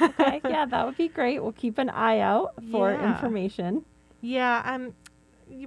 Okay, 0.00 0.40
yeah, 0.48 0.64
that 0.64 0.86
would 0.86 0.96
be 0.96 1.08
great. 1.08 1.42
We'll 1.42 1.52
keep 1.52 1.76
an 1.78 1.90
eye 1.90 2.20
out 2.20 2.54
for 2.70 2.92
Yeah. 2.92 3.14
information. 3.14 3.84
Yeah, 4.20 4.62
um, 4.64 4.94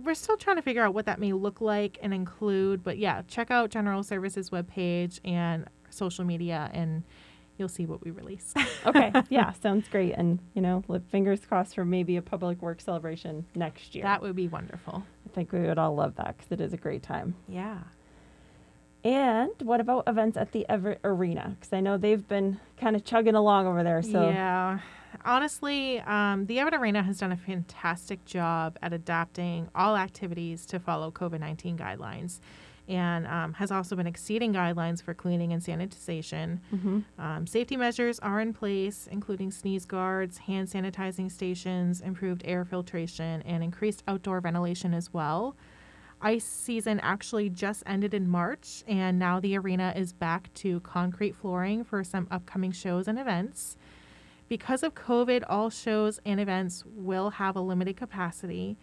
we're 0.03 0.13
still 0.15 0.38
trying 0.38 0.55
to 0.55 0.62
figure 0.62 0.84
out 0.84 0.93
what 0.93 1.05
that 1.05 1.19
may 1.19 1.34
look 1.34 1.60
like 1.62 1.99
and 2.01 2.13
include, 2.13 2.84
but 2.84 2.97
yeah, 2.97 3.21
check 3.27 3.51
out 3.51 3.69
General 3.71 4.03
Services 4.03 4.49
webpage 4.51 5.19
and 5.25 5.65
social 5.89 6.23
media, 6.23 6.69
and 6.73 7.03
you'll 7.58 7.67
see 7.67 7.86
what 7.86 8.03
we 8.03 8.12
release. 8.12 8.53
Okay, 8.86 9.12
yeah, 9.29 9.51
sounds 9.51 9.89
great. 9.89 10.13
And, 10.13 10.39
you 10.53 10.62
know, 10.62 10.82
fingers 11.12 11.41
crossed 11.45 11.75
for 11.75 11.84
maybe 11.84 12.15
a 12.15 12.21
public 12.21 12.62
works 12.62 12.86
celebration 12.86 13.45
next 13.53 13.93
year. 13.93 14.03
that 14.05 14.21
would 14.21 14.36
be 14.38 14.47
wonderful. 14.47 15.03
I 15.25 15.29
think 15.36 15.51
we 15.51 15.60
would 15.60 15.77
all 15.77 15.93
love 15.93 16.15
that 16.15 16.38
because 16.38 16.51
it 16.53 16.62
is 16.62 16.71
a 16.71 16.77
great 16.77 17.03
time. 17.03 17.36
Yeah. 17.49 17.79
And 19.04 19.52
what 19.62 19.80
about 19.80 20.04
events 20.08 20.36
at 20.38 20.52
the 20.52 20.68
Everett 20.68 21.00
Arena? 21.04 21.56
Because 21.60 21.74
I 21.74 21.80
know 21.80 21.98
they've 21.98 22.28
been 22.28 22.60
kind 22.78 22.96
of 22.96 23.04
chugging 23.06 23.36
along 23.36 23.68
over 23.68 23.84
there. 23.84 24.02
So, 24.02 24.30
Yeah. 24.30 24.80
Honestly, 25.26 26.00
um, 26.02 26.46
the 26.46 26.60
Everett 26.60 26.76
Arena 26.76 27.02
has 27.02 27.18
done 27.18 27.32
a 27.32 27.38
fantastic 27.38 28.24
job 28.26 28.78
at 28.82 28.94
adapting 28.94 29.68
all 29.74 29.98
activities 29.98 30.66
to 30.68 30.80
follow 30.80 31.12
COVID 31.12 31.40
19 31.40 31.78
guidelines 31.78 32.40
and 32.88 33.26
um, 33.28 33.54
has 33.54 33.72
also 33.72 33.96
been 33.96 34.08
exceeding 34.08 34.54
guidelines 34.54 35.02
for 35.02 35.14
cleaning 35.14 35.52
and 35.52 35.62
sanitization. 35.64 36.60
Mhm. 36.74 37.04
Um, 37.18 37.48
safety 37.48 37.76
measures 37.78 38.20
are 38.20 38.40
in 38.40 38.54
place, 38.54 39.08
including 39.12 39.52
sneeze 39.52 39.86
guards, 39.86 40.40
hand 40.40 40.68
sanitizing 40.70 41.32
stations, 41.32 42.02
improved 42.02 42.42
air 42.46 42.64
filtration, 42.66 43.42
and 43.44 43.64
increased 43.64 44.04
outdoor 44.08 44.42
ventilation 44.42 44.94
as 44.94 45.14
well. 45.14 45.56
Ice 46.21 46.43
season 46.43 46.99
actually 46.99 47.49
just 47.49 47.82
ended 47.86 48.13
in 48.13 48.29
March, 48.29 48.84
and 48.88 49.17
now 49.17 49.39
the 49.39 49.58
arena 49.58 49.93
is 49.95 50.12
back 50.12 50.53
to 50.55 50.82
concrete 50.82 51.36
flooring 51.36 51.84
for 51.84 52.03
some 52.03 52.27
upcoming 52.29 52.71
shows 52.71 53.08
and 53.08 53.17
events. 53.17 53.77
Because 54.49 54.84
of 54.84 54.95
COVID, 54.95 55.43
all 55.47 55.69
shows 55.69 56.19
and 56.25 56.39
events 56.39 56.84
will 56.86 57.29
have 57.32 57.55
a 57.55 57.62
limited 57.62 57.95
capacity, 57.95 58.77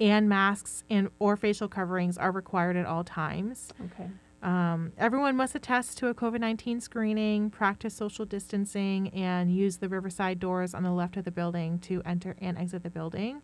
and 0.00 0.28
masks 0.28 0.84
and 0.90 1.08
or 1.18 1.36
facial 1.36 1.68
coverings 1.68 2.18
are 2.18 2.32
required 2.32 2.76
at 2.76 2.86
all 2.86 3.04
times. 3.04 3.72
okay. 3.86 4.10
Um, 4.42 4.92
everyone 4.98 5.36
must 5.36 5.54
attest 5.54 5.98
to 5.98 6.08
a 6.08 6.14
COVID 6.14 6.40
19 6.40 6.80
screening, 6.80 7.48
practice 7.48 7.94
social 7.94 8.24
distancing, 8.24 9.08
and 9.10 9.54
use 9.54 9.76
the 9.76 9.88
Riverside 9.88 10.40
doors 10.40 10.74
on 10.74 10.82
the 10.82 10.90
left 10.90 11.16
of 11.16 11.24
the 11.24 11.30
building 11.30 11.78
to 11.80 12.02
enter 12.04 12.34
and 12.40 12.58
exit 12.58 12.82
the 12.82 12.90
building. 12.90 13.42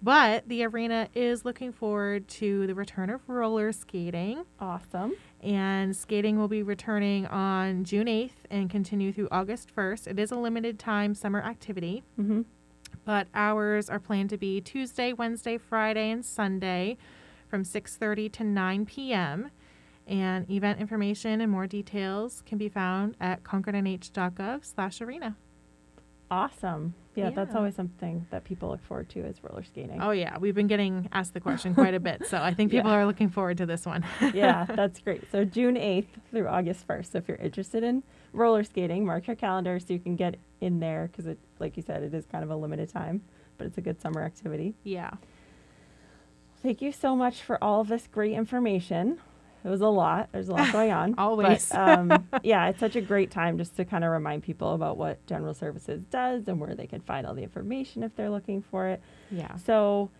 But 0.00 0.48
the 0.48 0.64
arena 0.64 1.08
is 1.14 1.44
looking 1.44 1.72
forward 1.72 2.28
to 2.28 2.66
the 2.68 2.74
return 2.74 3.10
of 3.10 3.20
roller 3.28 3.72
skating, 3.72 4.44
Awesome. 4.60 5.14
and 5.42 5.96
skating 5.96 6.38
will 6.38 6.46
be 6.48 6.62
returning 6.62 7.26
on 7.26 7.82
June 7.82 8.06
8th 8.06 8.44
and 8.48 8.70
continue 8.70 9.12
through 9.12 9.28
August 9.32 9.74
1st. 9.74 10.06
It 10.06 10.18
is 10.20 10.30
a 10.30 10.36
limited 10.36 10.78
time 10.78 11.14
summer 11.14 11.42
activity, 11.42 12.04
Mm-hmm. 12.18 12.42
but 13.04 13.26
hours 13.34 13.90
are 13.90 13.98
planned 13.98 14.30
to 14.30 14.38
be 14.38 14.60
Tuesday, 14.60 15.12
Wednesday, 15.12 15.58
Friday, 15.58 16.10
and 16.12 16.24
Sunday 16.24 16.96
from 17.48 17.64
6:30 17.64 18.30
to 18.34 18.44
9 18.44 18.86
p.m. 18.86 19.50
And 20.06 20.48
event 20.50 20.80
information 20.80 21.40
and 21.40 21.50
more 21.50 21.66
details 21.66 22.42
can 22.46 22.56
be 22.56 22.68
found 22.68 23.16
at 23.20 23.42
concordnh.gov 23.42 24.64
slash 24.64 25.00
arena. 25.02 25.36
Awesome. 26.30 26.94
Yeah, 27.18 27.30
that's 27.30 27.54
always 27.54 27.74
something 27.74 28.26
that 28.30 28.44
people 28.44 28.68
look 28.70 28.82
forward 28.84 29.08
to 29.10 29.20
is 29.20 29.42
roller 29.42 29.62
skating. 29.62 30.00
Oh 30.00 30.10
yeah, 30.12 30.38
we've 30.38 30.54
been 30.54 30.66
getting 30.66 31.08
asked 31.12 31.34
the 31.34 31.40
question 31.40 31.74
quite 31.74 31.94
a 31.94 32.00
bit, 32.00 32.26
so 32.26 32.38
I 32.38 32.54
think 32.54 32.70
people 32.76 32.90
Yeah. 32.90 32.96
are 32.98 33.06
looking 33.06 33.28
forward 33.28 33.58
to 33.58 33.66
this 33.66 33.84
one. 33.86 34.04
yeah, 34.34 34.64
that's 34.64 35.00
great. 35.00 35.24
So 35.30 35.44
June 35.44 35.74
8th 35.76 36.06
through 36.30 36.46
August 36.48 36.86
1st. 36.88 37.12
So 37.12 37.18
if 37.18 37.28
you're 37.28 37.36
interested 37.38 37.82
in 37.82 38.02
roller 38.32 38.64
skating, 38.64 39.04
mark 39.06 39.26
your 39.26 39.36
calendar 39.36 39.78
so 39.78 39.92
you 39.92 39.98
can 40.00 40.16
get 40.16 40.36
in 40.60 40.80
there 40.80 41.08
because 41.10 41.26
it, 41.26 41.38
like 41.58 41.76
you 41.76 41.82
said, 41.82 42.02
it 42.02 42.14
is 42.14 42.26
kind 42.26 42.44
of 42.44 42.50
a 42.50 42.56
limited 42.56 42.88
time, 42.88 43.22
but 43.58 43.66
it's 43.66 43.78
a 43.78 43.82
good 43.82 44.00
summer 44.00 44.22
activity. 44.22 44.74
yeah. 44.84 45.10
Thank 46.60 46.82
you 46.82 46.90
so 46.90 47.14
much 47.14 47.40
for 47.40 47.62
all 47.62 47.80
of 47.82 47.88
this 47.88 48.08
great 48.08 48.32
information. 48.32 49.20
It 49.64 49.68
was 49.68 49.80
a 49.80 49.88
lot. 49.88 50.28
There's 50.32 50.48
a 50.48 50.52
lot 50.52 50.72
going 50.72 50.92
on. 50.92 51.14
Always. 51.18 51.68
But, 51.68 51.78
um, 51.78 52.28
yeah, 52.42 52.68
it's 52.68 52.80
such 52.80 52.96
a 52.96 53.00
great 53.00 53.30
time 53.30 53.58
just 53.58 53.76
to 53.76 53.84
kind 53.84 54.04
of 54.04 54.10
remind 54.10 54.42
people 54.42 54.74
about 54.74 54.96
what 54.96 55.24
General 55.26 55.54
Services 55.54 56.04
does 56.10 56.46
and 56.48 56.60
where 56.60 56.74
they 56.74 56.86
can 56.86 57.00
find 57.00 57.26
all 57.26 57.34
the 57.34 57.42
information 57.42 58.02
if 58.02 58.14
they're 58.14 58.30
looking 58.30 58.62
for 58.62 58.86
it. 58.86 59.02
Yeah. 59.30 59.56
So, 59.56 60.10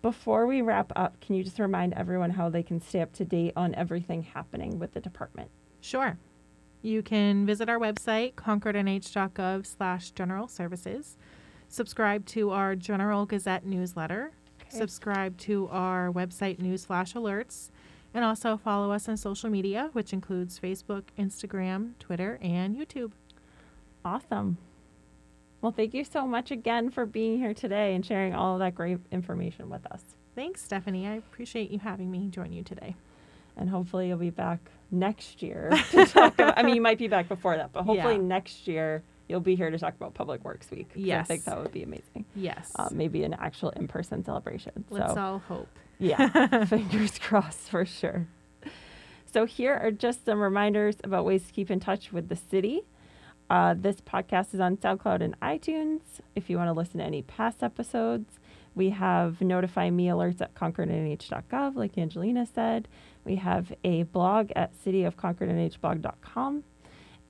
before 0.00 0.46
we 0.46 0.60
wrap 0.62 0.92
up, 0.96 1.20
can 1.20 1.34
you 1.34 1.42
just 1.42 1.58
remind 1.58 1.94
everyone 1.94 2.30
how 2.30 2.50
they 2.50 2.62
can 2.62 2.80
stay 2.80 3.00
up 3.00 3.12
to 3.14 3.24
date 3.24 3.54
on 3.56 3.74
everything 3.74 4.22
happening 4.22 4.78
with 4.78 4.92
the 4.92 5.00
department? 5.00 5.50
Sure. 5.80 6.18
You 6.82 7.02
can 7.02 7.46
visit 7.46 7.70
our 7.70 7.78
website, 7.78 8.34
concordnh.gov 8.34 9.66
slash 9.66 10.10
general 10.10 10.46
services. 10.46 11.16
Subscribe 11.68 12.26
to 12.26 12.50
our 12.50 12.76
General 12.76 13.24
Gazette 13.24 13.64
newsletter. 13.64 14.32
Okay. 14.60 14.76
Subscribe 14.76 15.38
to 15.38 15.68
our 15.70 16.12
website 16.12 16.58
news 16.58 16.84
flash 16.84 17.14
alerts. 17.14 17.70
And 18.14 18.24
also 18.24 18.56
follow 18.56 18.92
us 18.92 19.08
on 19.08 19.16
social 19.16 19.50
media, 19.50 19.90
which 19.92 20.12
includes 20.12 20.60
Facebook, 20.60 21.02
Instagram, 21.18 21.98
Twitter, 21.98 22.38
and 22.40 22.76
YouTube. 22.76 23.10
Awesome. 24.04 24.56
Well, 25.60 25.72
thank 25.72 25.94
you 25.94 26.04
so 26.04 26.26
much 26.26 26.50
again 26.52 26.90
for 26.90 27.06
being 27.06 27.38
here 27.38 27.54
today 27.54 27.94
and 27.94 28.06
sharing 28.06 28.32
all 28.34 28.54
of 28.54 28.60
that 28.60 28.74
great 28.74 28.98
information 29.10 29.68
with 29.68 29.84
us. 29.90 30.02
Thanks, 30.36 30.62
Stephanie. 30.62 31.06
I 31.08 31.14
appreciate 31.14 31.70
you 31.70 31.78
having 31.80 32.10
me 32.10 32.28
join 32.28 32.52
you 32.52 32.62
today. 32.62 32.94
And 33.56 33.70
hopefully, 33.70 34.08
you'll 34.08 34.18
be 34.18 34.30
back 34.30 34.58
next 34.90 35.42
year 35.42 35.70
to 35.90 36.06
talk 36.06 36.34
about. 36.34 36.58
I 36.58 36.62
mean, 36.62 36.74
you 36.74 36.80
might 36.82 36.98
be 36.98 37.08
back 37.08 37.28
before 37.28 37.56
that, 37.56 37.72
but 37.72 37.84
hopefully, 37.84 38.16
Yeah. 38.16 38.20
next 38.22 38.68
year 38.68 39.02
you'll 39.28 39.40
be 39.40 39.54
here 39.56 39.70
to 39.70 39.78
talk 39.78 39.94
about 39.94 40.14
Public 40.14 40.44
Works 40.44 40.70
Week. 40.70 40.88
'cause 40.92 41.02
I 41.10 41.22
think 41.22 41.44
that 41.44 41.58
would 41.62 41.72
be 41.72 41.82
amazing. 41.82 42.24
Yes. 42.34 42.72
Uh, 42.76 42.88
maybe 42.92 43.24
an 43.24 43.34
actual 43.34 43.70
in 43.70 43.88
person 43.88 44.24
celebration. 44.24 44.84
Let's 44.90 45.14
so, 45.14 45.20
all 45.20 45.38
hope. 45.40 45.68
Yeah, 45.98 46.64
fingers 46.66 47.18
crossed 47.18 47.70
for 47.70 47.84
sure. 47.86 48.26
So, 49.26 49.46
here 49.46 49.74
are 49.74 49.90
just 49.90 50.24
some 50.24 50.40
reminders 50.40 50.96
about 51.04 51.24
ways 51.24 51.44
to 51.46 51.52
keep 51.52 51.70
in 51.70 51.80
touch 51.80 52.12
with 52.12 52.28
the 52.28 52.36
city. 52.36 52.82
Uh, 53.50 53.74
this 53.76 54.00
podcast 54.00 54.54
is 54.54 54.60
on 54.60 54.76
SoundCloud 54.76 55.20
and 55.22 55.38
iTunes. 55.40 56.00
If 56.34 56.48
you 56.48 56.56
want 56.56 56.68
to 56.68 56.72
listen 56.72 56.98
to 56.98 57.04
any 57.04 57.22
past 57.22 57.62
episodes, 57.62 58.38
we 58.74 58.90
have 58.90 59.40
notify 59.40 59.90
me 59.90 60.06
alerts 60.06 60.40
at 60.40 60.54
concordnh.gov, 60.54 61.76
like 61.76 61.96
Angelina 61.98 62.46
said. 62.46 62.88
We 63.24 63.36
have 63.36 63.72
a 63.84 64.04
blog 64.04 64.50
at 64.56 64.72
cityofconcordnhblog.com. 64.84 66.64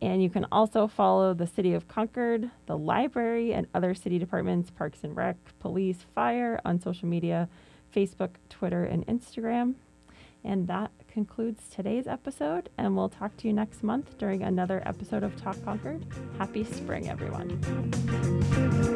And 0.02 0.22
you 0.22 0.28
can 0.28 0.46
also 0.52 0.86
follow 0.86 1.32
the 1.34 1.46
City 1.46 1.72
of 1.72 1.88
Concord, 1.88 2.50
the 2.66 2.76
library, 2.76 3.52
and 3.54 3.66
other 3.74 3.94
city 3.94 4.18
departments, 4.18 4.70
Parks 4.70 5.02
and 5.02 5.16
Rec, 5.16 5.36
Police, 5.60 6.04
Fire 6.14 6.60
on 6.64 6.80
social 6.80 7.08
media 7.08 7.48
Facebook, 7.94 8.30
Twitter, 8.50 8.84
and 8.84 9.06
Instagram. 9.06 9.74
And 10.42 10.66
that 10.68 10.90
concludes 11.08 11.62
today's 11.70 12.06
episode. 12.06 12.68
And 12.76 12.96
we'll 12.96 13.08
talk 13.08 13.36
to 13.38 13.46
you 13.46 13.54
next 13.54 13.82
month 13.82 14.18
during 14.18 14.42
another 14.42 14.82
episode 14.84 15.22
of 15.22 15.36
Talk 15.36 15.56
Concord. 15.64 16.04
Happy 16.38 16.64
spring, 16.64 17.08
everyone. 17.08 18.92